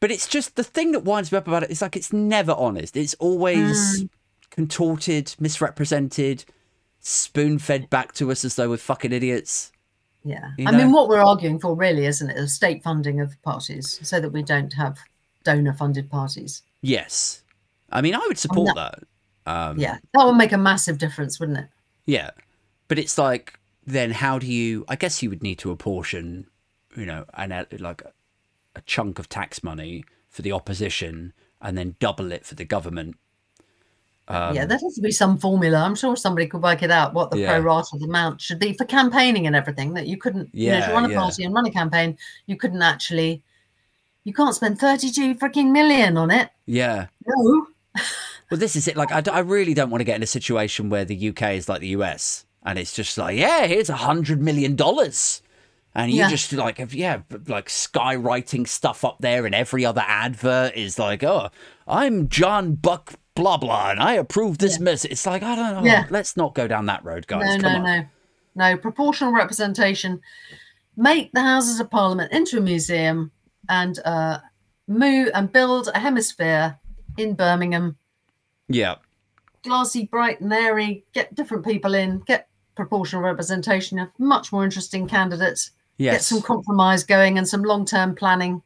[0.00, 2.52] but it's just the thing that winds me up about it is like it's never
[2.52, 2.96] honest.
[2.96, 4.08] It's always Mm.
[4.50, 6.44] contorted, misrepresented,
[7.00, 9.72] spoon fed back to us as though we're fucking idiots.
[10.24, 10.50] Yeah.
[10.56, 14.00] You I mean, what we're arguing for really, isn't it, is state funding of parties
[14.02, 14.98] so that we don't have
[15.44, 16.62] donor funded parties.
[16.80, 17.42] Yes,
[17.90, 19.02] I mean I would support that.
[19.46, 19.98] Um, Yeah.
[20.14, 21.68] That would make a massive difference, wouldn't it?
[22.06, 22.30] Yeah.
[22.88, 26.46] But it's like, then how do you, I guess you would need to apportion,
[26.96, 28.12] you know, an, like a,
[28.76, 33.16] a chunk of tax money for the opposition and then double it for the government.
[34.28, 35.78] Um, yeah, there has to be some formula.
[35.78, 37.52] I'm sure somebody could work it out what the Yeah.
[37.52, 39.94] pro rata amount should be for campaigning and everything.
[39.94, 41.20] That you couldn't, yeah, you know, Yeah, to run a yeah.
[41.20, 42.16] party and run a campaign,
[42.46, 43.42] you couldn't actually,
[44.24, 46.50] you can't spend 32 freaking million on it.
[46.66, 47.06] Yeah.
[47.26, 47.66] No.
[48.50, 48.94] Well, this is it.
[48.96, 51.80] Like, I really don't want to get in a situation where the UK is like
[51.80, 55.42] the US and it's just like, yeah, here's a hundred million dollars.
[55.94, 56.28] And you Yeah.
[56.30, 61.24] just like, have- yeah, like skywriting stuff up there, and every other advert is like,
[61.24, 61.48] oh,
[61.88, 65.10] I'm John Buck, blah, blah, and I approve this message.
[65.12, 65.90] It's like, I don't know.
[65.90, 66.06] Yeah.
[66.10, 67.56] Let's not go down that road, guys.
[67.56, 68.00] no, Come no, on.
[68.00, 68.06] no.
[68.56, 70.20] No, proportional representation.
[70.96, 73.32] Make the Houses of Parliament into a museum
[73.68, 74.38] and uh,
[74.86, 76.78] move and build a hemisphere
[77.18, 77.96] in Birmingham.
[78.68, 78.96] Yeah.
[79.64, 81.04] Glassy, bright, and airy.
[81.12, 82.20] Get different people in.
[82.20, 85.72] Get proportional representation of much more interesting candidates.
[85.96, 86.14] Yes.
[86.14, 88.62] Get some compromise going and some long-term planning.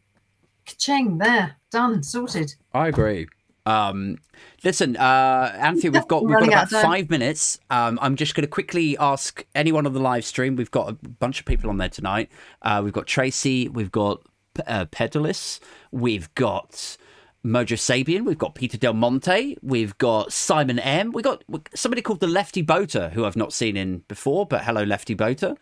[0.67, 2.55] Ka-ching, there, done, sorted.
[2.75, 3.27] I agree.
[3.69, 4.17] Um,
[4.65, 6.83] listen, uh, Anthony, we've got we've got about out of time.
[6.83, 7.61] five minutes.
[7.71, 10.57] Um, I'm just going to quickly ask anyone on the live stream.
[10.57, 12.31] We've got a bunch of people on there tonight.
[12.63, 14.23] Uh, we've got Tracy, we've got
[14.67, 15.61] uh, Pedalis,
[15.93, 16.97] we've got
[17.45, 21.45] Mojo Sabian, we've got Peter Del Monte, we've got Simon M, we've got
[21.75, 25.57] somebody called the Lefty Boater, who I've not seen in before, but hello, Lefty Boater.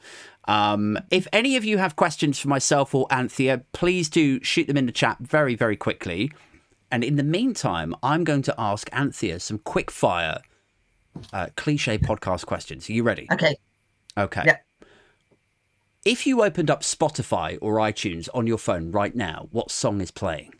[0.48, 4.76] Um, if any of you have questions for myself or Anthea, please do shoot them
[4.76, 6.30] in the chat very, very quickly.
[6.90, 10.40] And in the meantime, I'm going to ask Anthea some quick fire
[11.32, 12.88] uh, cliche podcast questions.
[12.88, 13.26] Are you ready?
[13.32, 13.56] Okay,
[14.16, 14.42] Okay.
[14.46, 14.56] Yeah.
[16.04, 20.10] If you opened up Spotify or iTunes on your phone right now, what song is
[20.10, 20.54] playing?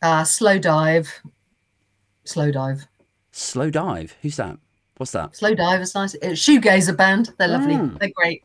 [0.00, 1.08] uh, Slowdive.
[2.24, 2.86] Slow dive.
[3.32, 4.12] Slowdive.
[4.22, 4.56] Who's that?
[4.96, 5.36] What's that?
[5.36, 6.14] Slow dive is nice.
[6.14, 7.30] It's Shoegazer band.
[7.38, 7.74] They're lovely.
[7.74, 7.98] Mm.
[7.98, 8.42] They're great.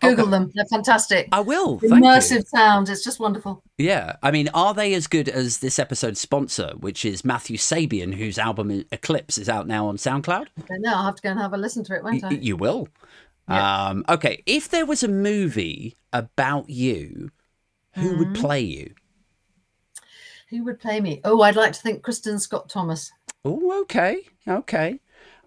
[0.00, 0.30] Google Okay.
[0.30, 0.52] them.
[0.54, 1.28] They're fantastic.
[1.32, 1.78] I will.
[1.80, 2.88] Immersive sound.
[2.88, 3.62] It's just wonderful.
[3.78, 4.16] Yeah.
[4.22, 8.38] I mean, are they as good as this episode's sponsor, which is Matthew Sabian, whose
[8.38, 10.46] album Eclipse is out now on SoundCloud?
[10.70, 10.92] Know.
[10.94, 12.28] I'll have to go and have a listen to it, won't I?
[12.28, 12.88] Y- you will.
[13.48, 13.88] Yeah.
[13.88, 14.42] Um, okay.
[14.46, 17.30] If there was a movie about you,
[17.94, 18.18] who Mm-hmm.
[18.18, 18.94] would play you?
[20.50, 21.20] Who would play me?
[21.24, 23.12] Oh, I'd like to think Kristin Scott Thomas.
[23.44, 24.22] Oh, okay.
[24.46, 25.00] Okay.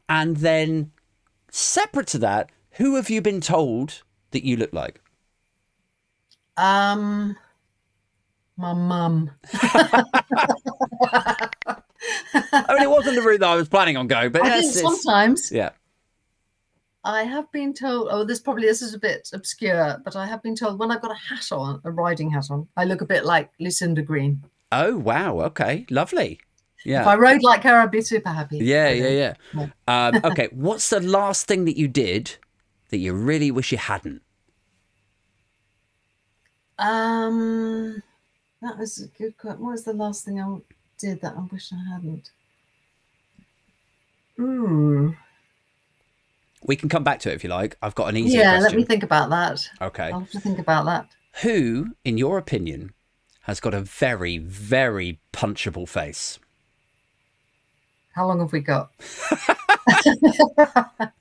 [0.10, 0.91] And then,
[1.52, 5.02] separate to that, who have you been told that you look like?
[6.58, 7.38] Um,
[8.58, 9.32] my mum.
[12.34, 14.74] I mean, it wasn't the route that I was planning on going, but I yes,
[14.74, 15.72] think sometimes yeah.
[17.04, 18.08] I have been told.
[18.12, 21.02] Oh, this probably this is a bit obscure, but I have been told when I've
[21.02, 24.44] got a hat on, a riding hat on, I look a bit like Lucinda Green.
[24.72, 25.40] Oh wow.
[25.42, 25.86] Okay.
[25.90, 26.40] Lovely.
[26.84, 27.02] Yeah.
[27.02, 27.12] If Yeah.
[27.12, 28.58] I rode like her, I'd be super happy.
[28.58, 28.88] Yeah.
[28.88, 29.34] I Yeah.
[29.54, 29.68] Yeah.
[29.88, 30.50] Um, okay.
[30.52, 32.36] What's the last thing that you did
[32.90, 34.22] that you really wish you hadn't?
[36.80, 38.02] Um,
[38.62, 39.62] that was a good question.
[39.62, 40.58] What was the last thing I
[40.98, 42.30] did that I wish I hadn't?
[44.40, 45.16] Ooh.
[46.64, 47.78] We can come back to it if you like.
[47.82, 48.54] I've got an easy question.
[48.54, 49.68] Yeah, let me think about that.
[49.82, 50.12] Okay.
[50.12, 51.08] I'll have to think about that.
[51.44, 52.94] Who, in your opinion,
[53.42, 56.40] has got a very, very punchable face?
[58.14, 58.92] How long have we got?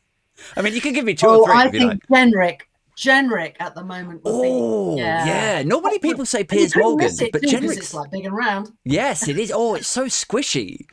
[0.56, 2.28] I mean, you can give me two oh, or three I think like.
[2.28, 2.60] Jenrick.
[2.96, 5.00] Jenrick at the moment would Oh, be.
[5.02, 5.62] yeah.
[5.64, 8.72] Normally people say Piers Morgan, it but Jenrick's it's like big and round.
[8.84, 9.52] yes, it is.
[9.54, 10.86] Oh, it's so squishy.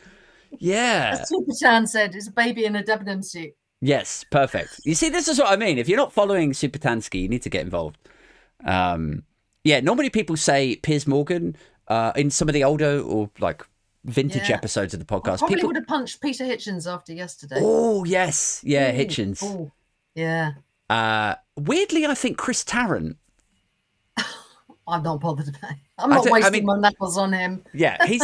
[0.59, 1.17] Yeah.
[1.21, 3.51] As Super Chan said, it's a baby in a Debenham suit.
[3.81, 4.81] Yes, perfect.
[4.85, 5.77] You see, this is what I mean.
[5.77, 7.97] If you're not following Super Tansky, you need to get involved.
[8.65, 9.23] Um,
[9.63, 11.55] yeah, normally people say Piers Morgan
[11.87, 13.65] uh, in some of the older or like
[14.05, 14.55] vintage Yeah.
[14.55, 15.39] episodes of the I podcast.
[15.39, 15.69] probably People.
[15.69, 17.57] would have punched Peter Hitchens after yesterday.
[17.59, 19.43] Oh yes, yeah, Ooh, Hitchens.
[19.43, 19.71] ooh,
[20.15, 20.53] Yeah.
[20.89, 23.17] Uh, weirdly, I think Chris Tarrant.
[24.87, 25.77] I'm not bothered about it.
[25.97, 27.63] I'm not don't- I wasting mean- my knuckles on him.
[27.73, 28.23] Yeah, he's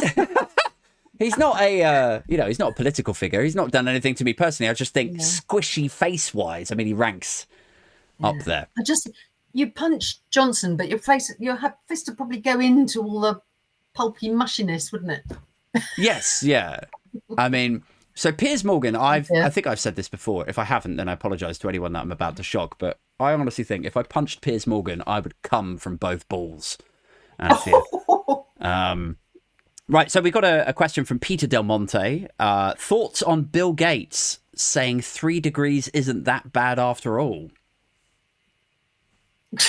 [1.19, 3.41] he's not a uh, you know he's not a political figure.
[3.43, 4.69] He's not done anything to me personally.
[4.69, 5.19] I just think Yeah.
[5.19, 6.71] squishy face wise.
[6.71, 7.47] I mean, he ranks
[8.21, 8.67] up there.
[8.77, 9.09] I just
[9.53, 11.57] you punch Johnson, but your face, your
[11.87, 13.41] fist would probably go into all the
[13.95, 15.23] pulpy mushiness, wouldn't it?
[15.97, 16.79] Yes, yeah.
[17.37, 17.83] I mean,
[18.15, 19.45] so Piers Morgan, I've Yeah.
[19.45, 20.45] I think I've said this before.
[20.47, 22.77] If I haven't, then I apologise to anyone that I'm about to shock.
[22.79, 26.77] But I honestly think if I punched Piers Morgan, I would come from both balls.
[28.61, 29.15] Um,
[29.87, 30.11] right.
[30.11, 32.27] So we got a, a question from Peter Del Monte.
[32.37, 37.51] Uh, thoughts on Bill Gates saying three degrees isn't that bad after all?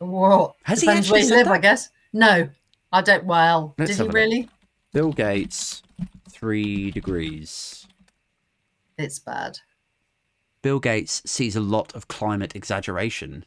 [0.00, 1.54] Well, Has he actually where you said live, that?
[1.54, 1.88] I guess.
[2.12, 2.48] No,
[2.92, 3.24] I don't.
[3.24, 4.40] Well, Let's did he really?
[4.42, 4.50] look.
[4.92, 5.82] Bill Gates,
[6.28, 7.86] three degrees.
[8.98, 9.58] It's bad.
[10.62, 13.44] Bill Gates sees a lot of climate exaggeration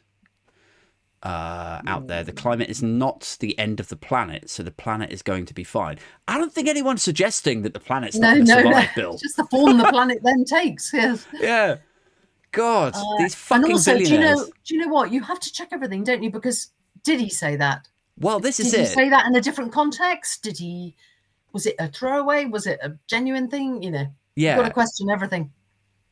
[1.21, 2.23] uh, out there.
[2.23, 5.53] The climate is not the end of the planet, so the planet is going to
[5.53, 5.99] be fine.
[6.27, 8.85] I don't think anyone's suggesting that the planet's not No, going to no, no.
[8.95, 9.17] Bill.
[9.21, 10.91] Just the form the planet then takes.
[10.93, 11.25] Yes.
[11.39, 11.77] Yeah.
[12.51, 14.45] God, Uh, these and fucking also, do you know?
[14.63, 15.11] Do you know what?
[15.11, 16.29] You have to check everything, don't you?
[16.29, 16.69] Because
[17.03, 17.87] did he say that?
[18.19, 18.77] Well, this is it.
[18.77, 20.43] Did he say that in a different context?
[20.43, 20.95] Did he?
[21.53, 22.45] Was it a throwaway?
[22.45, 23.81] Was it a genuine thing?
[23.81, 24.67] You know, you've got yeah.
[24.67, 25.51] to question everything.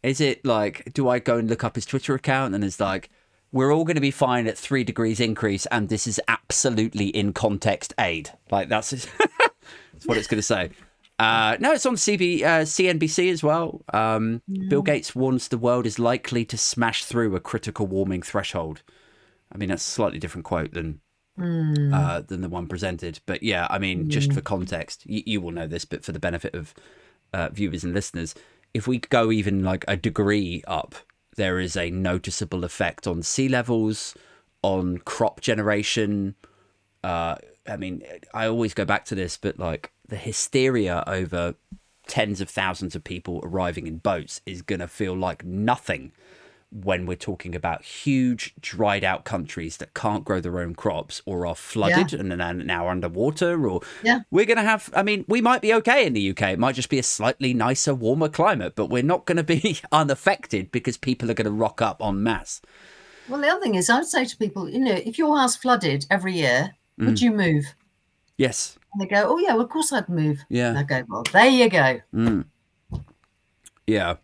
[0.04, 3.10] Is it like, do I go and look up his Twitter account and it's like,
[3.52, 7.34] we're all going to be fine at three degrees increase, and this is absolutely in
[7.34, 8.32] context aid.
[8.50, 10.72] Like that's that's what it's going to say.
[11.20, 13.84] Uh, no, it's on CB, uh, CNBC as well.
[13.94, 18.82] Um, Bill Gates warns the world is likely to smash through a critical warming threshold.
[19.52, 21.00] I mean, that's a slightly different quote than
[21.40, 23.20] uh, than the one presented.
[23.26, 26.20] But yeah, I mean, just for context, you, you will know this, but for the
[26.20, 26.74] benefit of
[27.34, 28.36] uh, viewers and listeners,
[28.74, 30.96] if we go even like a degree up,
[31.36, 34.16] there is a noticeable effect on sea levels,
[34.62, 36.36] on crop generation.
[37.04, 37.36] Uh,
[37.68, 38.04] I mean,
[38.34, 41.56] I always go back to this, but like the hysteria over
[42.08, 46.12] tens of thousands of people arriving in boats is going to feel like nothing
[46.72, 51.46] when we're talking about huge dried out countries that can't grow their own crops or
[51.46, 54.20] are flooded and are now underwater or Yeah.
[54.32, 56.76] we're going to have i mean we might be okay in the uk it might
[56.76, 60.96] just be a slightly nicer warmer climate but we're not going to be unaffected because
[60.96, 62.62] people are going to rock up en masse
[63.28, 65.56] Well, the other thing is, I would say to people, you know, if your house
[65.58, 67.06] flooded every year, Mm.
[67.06, 67.66] would you move?
[68.38, 70.40] yes And they go, oh yeah, well, of course I'd move.
[70.50, 70.70] Yeah.
[70.70, 72.02] And I go, well, there you go.
[73.88, 74.16] yeah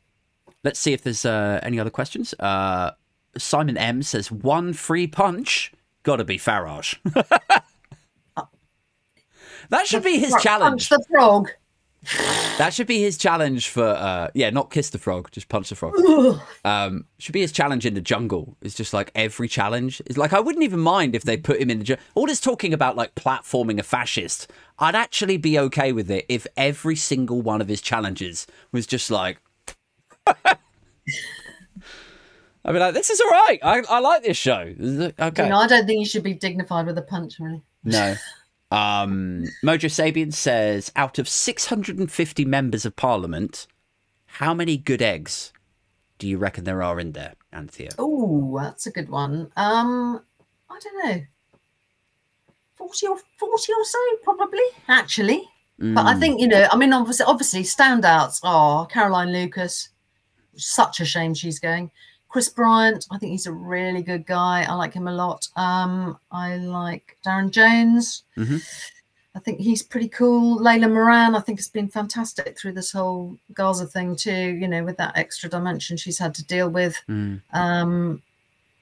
[0.63, 2.91] let's see if there's uh, any other questions uh,
[3.37, 5.71] simon m says one free punch
[6.03, 6.97] gotta be farage
[9.69, 11.49] that should be his challenge Punch the frog.
[12.57, 15.75] That should be his challenge for uh yeah, not kiss the frog, just punch the
[15.75, 15.93] frog.
[16.63, 18.55] Um should be his challenge in the jungle.
[18.61, 20.01] It's just like every challenge.
[20.05, 22.05] It's like I wouldn't even mind if they put him in the jungle.
[22.15, 24.51] All this talking about like platforming a fascist.
[24.79, 29.11] I'd actually be okay with it if every single one of his challenges was just
[29.11, 29.39] like
[32.65, 33.59] I'd be like, this is all right.
[33.63, 34.73] I, I like this show.
[34.77, 35.43] This Okay.
[35.43, 37.61] You know, I don't think you should be dignified with a punch, really.
[37.83, 38.15] No.
[38.69, 43.65] Um, Mojo Sabian says out of 650 members of parliament,
[44.25, 45.53] how many good eggs
[46.19, 47.91] do you reckon there are in there, Anthea?
[47.97, 49.49] Oh, that's a good one.
[49.55, 50.21] Um,
[50.69, 51.21] I don't know.
[52.75, 55.47] 40 or 40 or so, probably, actually.
[55.79, 59.89] But I think you know, I mean, obviously, obviously, standouts are Caroline Lucas.
[60.57, 61.91] Such a shame she's going.
[62.29, 64.65] Chris Bryant, I think he's a really good guy.
[64.67, 65.47] I like him a lot.
[65.55, 68.23] Um, I like Darren Jones.
[68.35, 68.61] Mhm.
[69.37, 70.59] I think he's pretty cool.
[70.59, 74.31] Layla Moran, I think, has been fantastic through this whole Gaza thing too.
[74.31, 76.99] You know, with that extra dimension she's had to deal with.
[77.07, 77.41] Mm.
[77.53, 78.21] Um,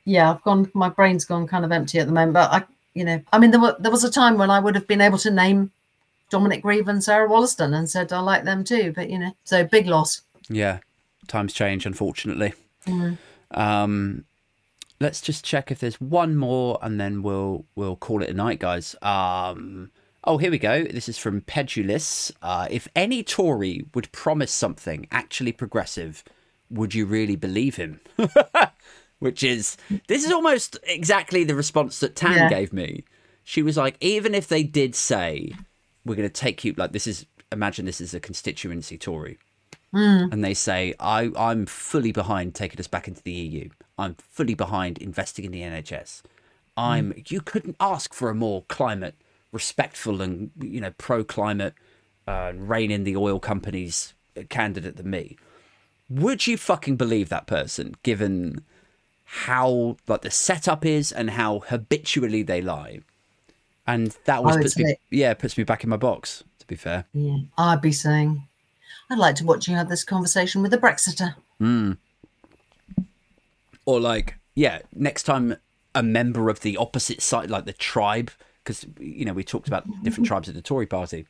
[0.05, 0.71] yeah, I've gone.
[0.73, 2.33] My brain's gone kind of empty at the moment.
[2.33, 2.63] But I,
[2.93, 5.01] you know, I mean, there, were, there was a time when I would have been
[5.01, 5.71] able to name
[6.29, 8.93] Dominic Grieve and Sarah Wollaston and said I like them too.
[8.95, 10.21] But you know, so big loss.
[10.47, 10.79] Yeah,
[11.27, 12.53] times change, unfortunately.
[12.87, 13.17] Mm.
[13.51, 14.25] Um,
[14.99, 18.59] let's just check if there's one more, and then we'll we'll call it a night,
[18.59, 18.95] guys.
[19.01, 19.91] Um,
[20.23, 20.83] oh, here we go.
[20.83, 22.31] This is from Pedulis.
[22.41, 26.23] Uh, if any Tory would promise something actually progressive,
[26.69, 27.99] would you really believe him?
[29.19, 32.49] Which is this is almost exactly the response that Tan Yeah.
[32.49, 33.03] gave me.
[33.43, 35.53] She was like, even if they did say
[36.03, 39.37] we're going to take you like this is imagine this is a constituency Tory
[39.95, 40.33] Mm.
[40.33, 43.69] and they say, I, I'm fully behind taking us back into the EU.
[43.97, 46.21] I'm fully behind investing in the NHS.
[46.75, 47.31] I'm mm.
[47.31, 49.15] you couldn't ask for a more climate
[49.53, 51.73] respectful and you know pro climate
[52.27, 55.37] uh, rein in the oil companies uh, candidate than me.
[56.09, 58.65] Would you fucking believe that person given
[59.23, 62.99] how like the setup is and how habitually they lie?
[63.87, 67.05] And that was puts me yeah, puts me back in my box, to be fair.
[67.13, 68.47] Yeah, I'd be saying,
[69.09, 71.35] I'd like to watch you have this conversation with a Brexiter.
[73.85, 75.55] or like yeah next time
[75.93, 78.31] a member of the opposite side like the tribe
[78.63, 81.25] because you know we talked about different tribes of the tory party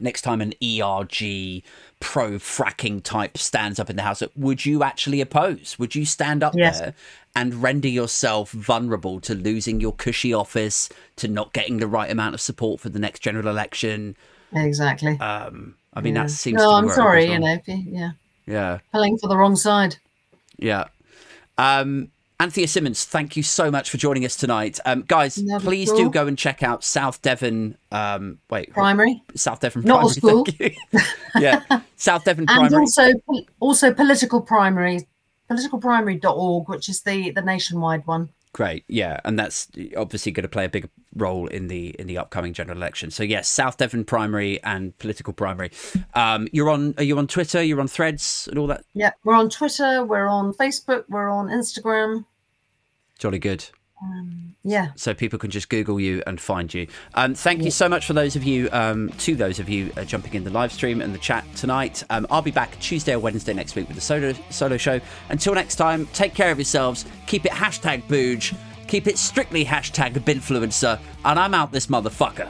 [0.00, 1.62] next time an erg
[2.00, 6.42] pro fracking type stands up in the house would you actually oppose would you stand
[6.42, 6.80] up Yes.
[6.80, 6.94] there
[7.34, 12.34] and render yourself vulnerable to losing your cushy office to not getting the right amount
[12.34, 14.16] of support for the next general election
[14.54, 15.18] Exactly.
[15.20, 16.22] um i mean Yeah.
[16.22, 17.32] that seems No, to be I'm where sorry.
[17.32, 18.10] You know, yeah,
[18.46, 19.96] yeah playing for the wrong side.
[20.58, 20.84] Yeah.
[21.58, 24.78] Um, Anthea Simmons, thank you so much for joining us tonight.
[24.84, 25.98] Um, guys, Never please cool.
[26.04, 27.78] do go and check out South Devon.
[27.90, 29.22] Um, wait, Primary.
[29.34, 30.44] South Devon Not a Primary.
[30.52, 30.60] Thank
[30.92, 31.00] you.
[31.40, 32.80] yeah, South Devon and Primary.
[32.82, 33.12] also
[33.58, 35.06] also political primary
[35.50, 40.64] politicalprimary.org which is the the nationwide one Great, yeah, and that's obviously going to play
[40.64, 43.10] a big role in the in the upcoming general election.
[43.10, 45.70] So yes, South Devon Primary and political primary.
[46.14, 46.94] Um, you're on.
[46.96, 47.62] Are you on Twitter?
[47.62, 48.82] You're on Threads and all that.
[48.94, 52.24] yeah we're on twitter we're on facebook we're on instagram
[53.18, 53.66] Jolly good.
[54.62, 56.86] Yeah so people can just Google you and find you.
[57.14, 60.04] Um, thank you so much for those of you, um, to those of you uh,
[60.04, 62.04] jumping in the live stream and the chat tonight.
[62.10, 65.00] Um, I'll be back Tuesday or Wednesday next week with the solo solo show.
[65.30, 67.06] Until next time, take care of yourselves.
[67.26, 68.54] Keep it hashtag booge.
[68.86, 71.00] Keep it strictly hashtag binfluencer.
[71.24, 72.48] And I'm out this motherfucker.